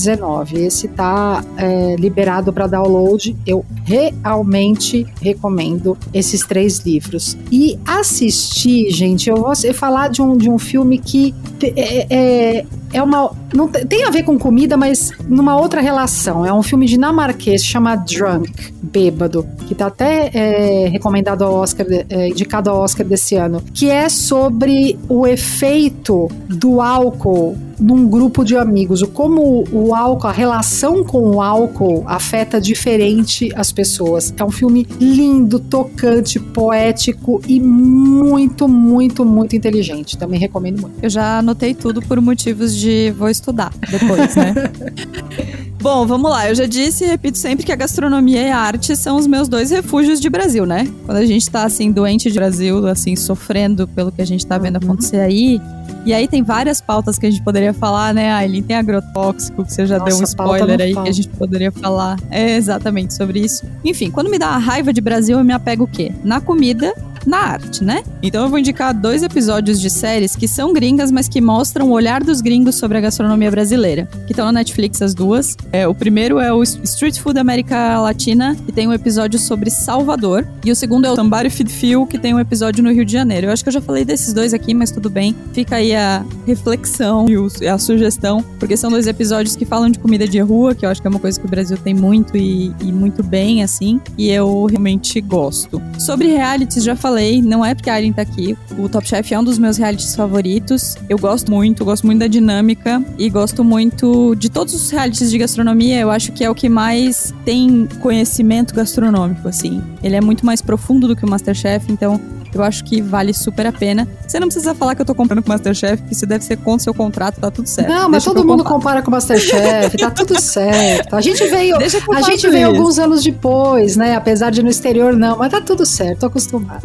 [0.58, 3.36] Esse está é, liberado para download.
[3.46, 7.36] Eu realmente realmente recomendo esses três livros.
[7.50, 13.02] E assistir, gente, eu vou falar de um, de um filme que é, é, é
[13.02, 13.30] uma.
[13.54, 16.44] Não tem a ver com comida, mas numa outra relação.
[16.44, 22.28] É um filme dinamarquês chamado Drunk, Bêbado, que tá até é, recomendado ao Oscar, é,
[22.28, 28.56] indicado ao Oscar desse ano, que é sobre o efeito do álcool num grupo de
[28.56, 34.34] amigos, o como o álcool, a relação com o álcool afeta diferente as pessoas.
[34.36, 40.18] É um filme lindo, tocante, poético e muito, muito, muito inteligente.
[40.18, 40.96] Também recomendo muito.
[41.02, 42.77] Eu já anotei tudo por motivos de
[43.16, 44.54] vou estudar depois, né?
[45.80, 46.48] Bom, vamos lá.
[46.48, 49.48] Eu já disse e repito sempre que a gastronomia e a arte são os meus
[49.48, 50.88] dois refúgios de Brasil, né?
[51.06, 54.58] Quando a gente tá assim doente de Brasil, assim sofrendo pelo que a gente tá
[54.58, 54.90] vendo uhum.
[54.90, 55.60] acontecer aí,
[56.04, 58.32] e aí tem várias pautas que a gente poderia falar, né?
[58.32, 61.28] Ah, ele tem agrotóxico, que você já Nossa, deu um spoiler aí que a gente
[61.28, 62.18] poderia falar.
[62.30, 63.66] É exatamente sobre isso.
[63.84, 66.10] Enfim, quando me dá a raiva de Brasil, eu me apego o quê?
[66.24, 66.94] Na comida
[67.28, 68.02] na arte, né?
[68.22, 71.92] Então eu vou indicar dois episódios de séries que são gringas, mas que mostram o
[71.92, 75.56] olhar dos gringos sobre a gastronomia brasileira, que estão na Netflix as duas.
[75.70, 80.46] É, o primeiro é o Street Food América Latina, que tem um episódio sobre Salvador,
[80.64, 83.12] e o segundo é o Tambari Feed Feel, que tem um episódio no Rio de
[83.12, 83.48] Janeiro.
[83.48, 85.36] Eu acho que eu já falei desses dois aqui, mas tudo bem.
[85.52, 90.26] Fica aí a reflexão e a sugestão, porque são dois episódios que falam de comida
[90.26, 92.74] de rua, que eu acho que é uma coisa que o Brasil tem muito e,
[92.80, 95.82] e muito bem, assim, e eu realmente gosto.
[95.98, 98.56] Sobre realities, já falei falei, não é porque a Aileen tá aqui.
[98.78, 100.96] O Top Chef é um dos meus realities favoritos.
[101.08, 105.38] Eu gosto muito, gosto muito da dinâmica e gosto muito de todos os realities de
[105.38, 105.98] gastronomia.
[105.98, 109.82] Eu acho que é o que mais tem conhecimento gastronômico, assim.
[110.02, 112.20] Ele é muito mais profundo do que o Masterchef, então
[112.54, 114.08] eu acho que vale super a pena.
[114.26, 116.56] Você não precisa falar que eu tô comprando com o Masterchef, que isso deve ser
[116.56, 117.88] contra o seu contrato, tá tudo certo.
[117.88, 121.16] Não, mas Deixa todo mundo compara com o Masterchef, tá tudo certo.
[121.16, 124.16] A gente veio, a gente veio alguns anos depois, né?
[124.16, 126.82] Apesar de no exterior não, mas tá tudo certo, tô acostumada.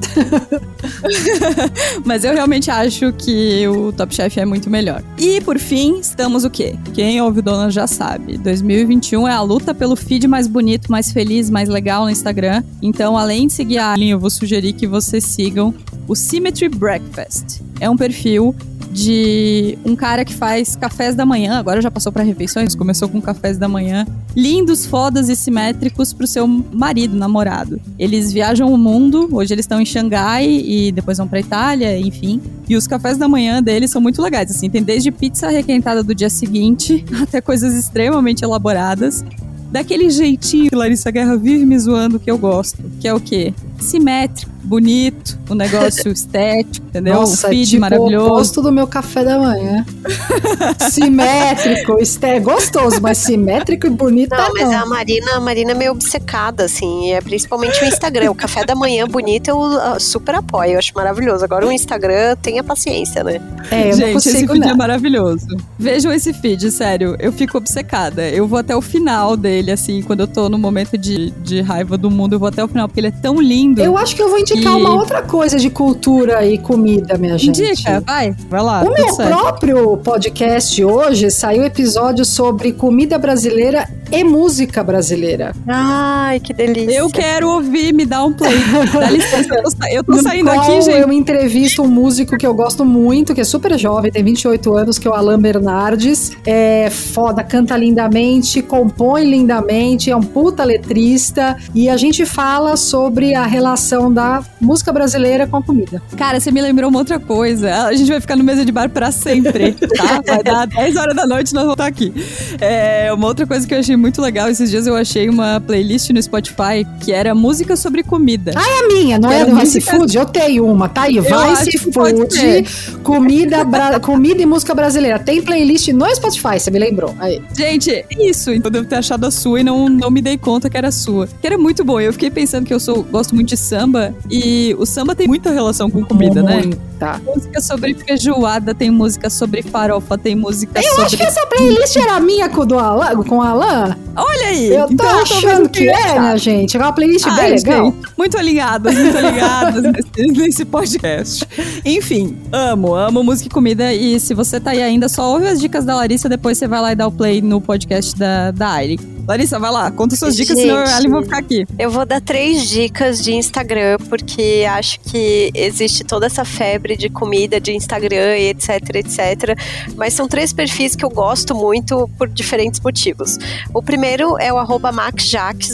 [2.05, 5.03] mas eu realmente acho que o Top Chef é muito melhor.
[5.18, 6.76] E por fim, estamos o quê?
[6.93, 8.38] Quem ouve o Dona já sabe.
[8.38, 12.64] 2021 é a luta pelo feed mais bonito, mais feliz, mais legal no Instagram.
[12.82, 15.74] Então, além de seguir a linha, eu vou sugerir que você siga sigam
[16.08, 17.62] o Symmetry Breakfast.
[17.80, 18.56] É um perfil
[18.91, 23.20] de um cara que faz cafés da manhã, agora já passou para refeições, começou com
[23.20, 27.82] cafés da manhã, lindos, fodas e simétricos pro seu marido, namorado.
[27.97, 32.39] Eles viajam o mundo, hoje eles estão em Xangai e depois vão para Itália, enfim.
[32.70, 36.14] E os cafés da manhã deles são muito legais, assim, tem desde pizza requentada do
[36.14, 39.26] dia seguinte até coisas extremamente elaboradas.
[39.72, 43.56] Daquele jeitinho que Larissa Guerra vive me zoando que eu gosto, que é o quê?
[43.80, 47.13] Simétrico bonito, um negócio estético, entendeu?
[47.13, 48.26] Nossa, um feed tipo maravilhoso.
[48.26, 49.86] o oposto do meu café da manhã.
[50.89, 54.53] simétrico, é gostoso, mas simétrico e bonito não, não.
[54.53, 58.32] mas a Marina, a Marina é meio obcecada, assim, é principalmente o Instagram.
[58.32, 61.43] o café da manhã bonito eu uh, super apoio, eu acho maravilhoso.
[61.43, 63.39] Agora o Instagram, tenha paciência, né?
[63.69, 64.69] É, eu Gente, esse feed não.
[64.69, 65.45] é maravilhoso.
[65.78, 68.28] Vejam esse feed, sério, eu fico obcecada.
[68.28, 71.95] Eu vou até o final dele, assim, quando eu tô no momento de, de raiva
[71.95, 73.82] do mundo, eu vou até o final, porque ele é tão lindo.
[73.82, 77.38] Eu acho que eu vou indicar indicar uma outra coisa de cultura e comida, minha
[77.38, 77.61] gente.
[77.61, 78.84] Indica, vai, vai lá.
[78.84, 79.30] O meu certo.
[79.30, 85.53] próprio podcast hoje saiu episódio sobre comida brasileira e música brasileira.
[85.68, 86.91] Ai, que delícia.
[86.91, 88.53] Eu quero ouvir, me dá um play.
[88.93, 90.99] Dá licença, eu tô, eu tô saindo aqui, gente.
[90.99, 94.99] Eu entrevisto um músico que eu gosto muito, que é super jovem, tem 28 anos,
[94.99, 96.32] que é o Alan Bernardes.
[96.45, 101.57] É foda, canta lindamente, compõe lindamente, é um puta letrista.
[101.74, 106.02] E a gente fala sobre a relação da música brasileira com a comida.
[106.18, 107.86] Cara, você me lembrou uma outra coisa.
[107.86, 110.22] A gente vai ficar no mesa de bar pra sempre, tá?
[110.26, 112.14] Vai dar 10 horas da noite e nós vamos estar aqui.
[112.60, 116.10] É, uma outra coisa que eu achei muito legal, esses dias eu achei uma playlist
[116.12, 118.54] no Spotify que era música sobre comida.
[118.56, 120.16] Ah, é a minha, não é do Vice Food?
[120.16, 124.00] Eu tenho uma, tá aí, Vice Food, comida, bra...
[124.00, 125.20] comida e música brasileira.
[125.20, 127.16] Tem playlist no Spotify, você me lembrou.
[127.20, 127.41] Aí.
[127.56, 130.70] Gente, isso, então eu devo ter achado a sua e não, não me dei conta
[130.70, 131.28] que era sua.
[131.28, 132.00] Que era muito bom.
[132.00, 135.52] Eu fiquei pensando que eu sou, gosto muito de samba e o samba tem muita
[135.52, 136.64] relação com comida, né?
[136.98, 137.22] Tá.
[137.24, 141.02] Música sobre feijoada, tem música sobre farofa, tem música eu sobre.
[141.02, 143.96] Eu acho que essa playlist era minha com, do Alan, com o Alan.
[144.16, 144.74] Olha aí!
[144.74, 146.76] Eu tô então, achando que é, minha gente.
[146.76, 147.86] É uma playlist Ai, bem legal.
[147.86, 149.84] Gente, muito alinhadas, muito alinhadas
[150.16, 151.48] nesse, nesse podcast.
[151.86, 153.94] Enfim, amo, amo música e comida.
[153.94, 156.82] E se você tá aí ainda, só ouve as dicas da Larissa, depois você vai
[156.82, 159.12] lá e dá o play no podcast da, da Aire.
[159.28, 161.65] Larissa, vai lá, conta suas dicas, Gente, senão a Ali vai ficar aqui.
[161.80, 167.09] Eu vou dar três dicas de Instagram, porque acho que existe toda essa febre de
[167.09, 169.57] comida de Instagram e etc, etc.
[169.95, 173.38] Mas são três perfis que eu gosto muito por diferentes motivos.
[173.74, 174.91] O primeiro é o arroba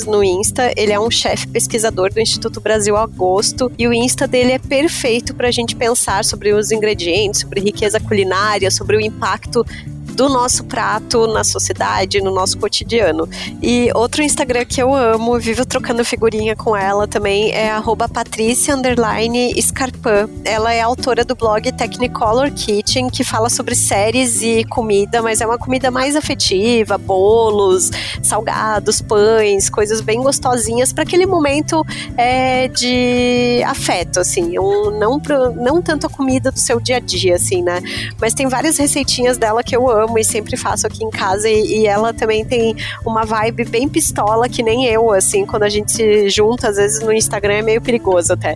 [0.05, 0.71] no Insta.
[0.77, 3.71] Ele é um chefe pesquisador do Instituto Brasil Agosto.
[3.77, 7.99] E o Insta dele é perfeito para a gente pensar sobre os ingredientes, sobre riqueza
[7.99, 9.65] culinária, sobre o impacto
[10.20, 13.26] do nosso prato na sociedade, no nosso cotidiano.
[13.61, 17.72] E outro Instagram que eu amo, vivo trocando figurinha com ela também, é
[18.13, 18.76] Patrícia
[19.61, 20.28] Scarpan.
[20.43, 25.45] Ela é autora do blog Technicolor Kitchen, que fala sobre séries e comida, mas é
[25.45, 27.89] uma comida mais afetiva, bolos,
[28.22, 31.82] salgados, pães, coisas bem gostosinhas para aquele momento
[32.17, 36.99] é, de afeto, assim, um, não, pro, não tanto a comida do seu dia a
[36.99, 37.82] dia, assim, né?
[38.20, 41.82] Mas tem várias receitinhas dela que eu amo e sempre faço aqui em casa e,
[41.82, 45.91] e ela também tem uma vibe bem pistola que nem eu, assim, quando a gente
[45.91, 48.55] se junta, às vezes no Instagram é meio perigoso até.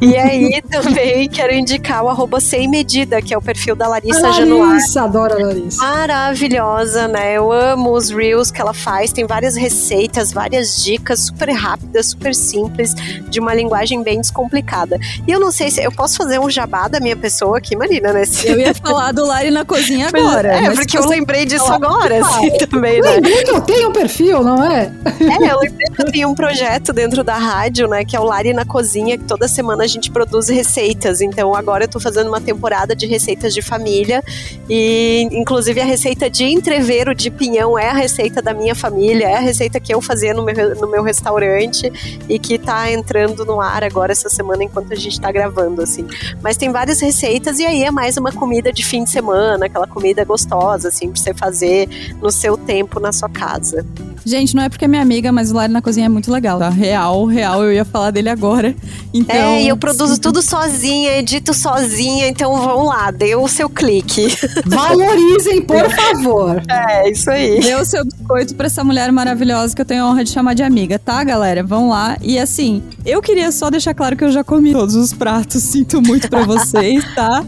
[0.00, 4.20] E aí também quero indicar o arroba sem medida, que é o perfil da Larissa,
[4.20, 4.68] Larissa Januar.
[4.70, 5.82] Larissa, adoro a Larissa.
[5.82, 7.36] Maravilhosa, né?
[7.36, 12.34] Eu amo os reels que ela faz, tem várias receitas, várias dicas super rápidas, super
[12.34, 12.94] simples,
[13.28, 14.98] de uma linguagem bem descomplicada.
[15.26, 18.12] E eu não sei se eu posso fazer um jabá da minha pessoa aqui, Marina,
[18.12, 18.24] né?
[18.44, 20.54] Eu ia falar do Lari na cozinha agora.
[20.54, 23.10] É, porque eu lembrei disso agora, assim, também, né?
[23.12, 24.92] Lembrei que eu tenho um perfil, não é?
[25.20, 28.24] É, eu lembrei que eu tenho um projeto dentro da rádio, né, que é o
[28.24, 31.20] Lari na Cozinha, que toda semana a gente produz receitas.
[31.20, 34.22] Então agora eu tô fazendo uma temporada de receitas de família
[34.68, 39.36] e inclusive a receita de entreveiro de pinhão é a receita da minha família, é
[39.36, 41.90] a receita que eu fazia no meu, no meu restaurante
[42.28, 46.06] e que tá entrando no ar agora essa semana enquanto a gente tá gravando, assim.
[46.42, 49.86] Mas tem várias receitas e aí é mais uma comida de fim de semana, aquela
[49.86, 51.88] comida gostosa, assim, pra você fazer
[52.22, 53.84] no seu tempo na sua casa.
[54.24, 56.58] Gente, não é porque é minha amiga, mas o Lari na Cozinha é muito legal,
[56.58, 56.70] tá?
[56.70, 58.74] Real, real, eu ia falar dele agora.
[59.12, 63.68] Então, é, e eu produzo tudo sozinha, edito sozinha, então vão lá, dê o seu
[63.68, 64.26] clique.
[64.64, 66.62] Valorizem, por favor.
[66.68, 67.60] É, isso aí.
[67.60, 70.54] Dê o seu biscoito pra essa mulher maravilhosa que eu tenho a honra de chamar
[70.54, 71.62] de amiga, tá, galera?
[71.62, 72.16] Vão lá.
[72.22, 76.00] E assim, eu queria só deixar claro que eu já comi todos os pratos, sinto
[76.00, 77.44] muito pra vocês, tá?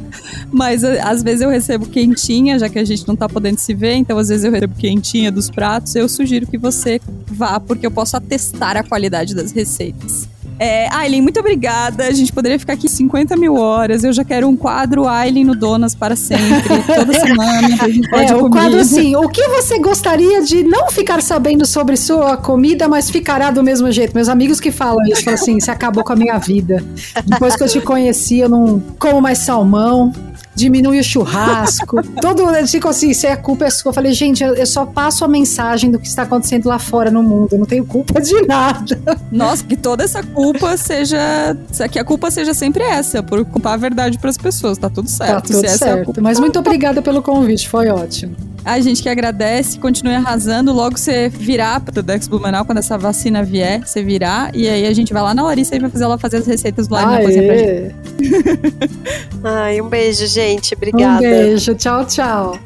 [0.52, 3.94] Mas às vezes eu recebo quentinha, já que a gente não tá podendo se ver,
[3.94, 5.94] então às vezes eu recebo quentinha dos pratos.
[5.96, 10.28] Eu sugiro que você vá, porque eu posso atestar a qualidade das receitas.
[10.58, 12.04] É, Aileen, muito obrigada.
[12.04, 14.04] A gente poderia ficar aqui 50 mil horas.
[14.04, 17.68] Eu já quero um quadro Aileen no Donas para sempre, toda semana.
[18.26, 22.88] É, o quadro assim: o que você gostaria de não ficar sabendo sobre sua comida,
[22.88, 24.14] mas ficará do mesmo jeito?
[24.14, 26.82] Meus amigos que falam isso, falam assim: você acabou com a minha vida.
[27.26, 30.12] Depois que eu te conheci, eu não como mais salmão
[30.56, 32.02] diminui o churrasco.
[32.20, 33.90] Todo fica assim, se é culpa é sua.
[33.90, 37.10] Eu falei, gente, eu, eu, só passo a mensagem do que está acontecendo lá fora
[37.10, 37.52] no mundo.
[37.52, 38.98] Eu não tenho culpa de nada.
[39.30, 41.18] Nossa, que toda essa culpa seja.
[41.92, 44.78] Que a culpa seja sempre essa, por culpar a verdade para as pessoas.
[44.78, 45.32] Tá tudo certo.
[45.32, 46.00] Tá tudo se certo.
[46.00, 48.34] É culpa, Mas muito obrigada pelo convite, foi ótimo.
[48.66, 50.72] A gente que agradece, continue arrasando.
[50.72, 54.50] Logo você virar pro Dex Blumenau, quando essa vacina vier, você virar.
[54.56, 56.88] E aí a gente vai lá na Larissa e vai fazer ela fazer as receitas
[56.88, 58.90] do Live na cozinha pra gente.
[59.44, 60.74] Ai, um beijo, gente.
[60.74, 61.18] Obrigada.
[61.18, 61.76] Um beijo.
[61.76, 62.58] Tchau, tchau.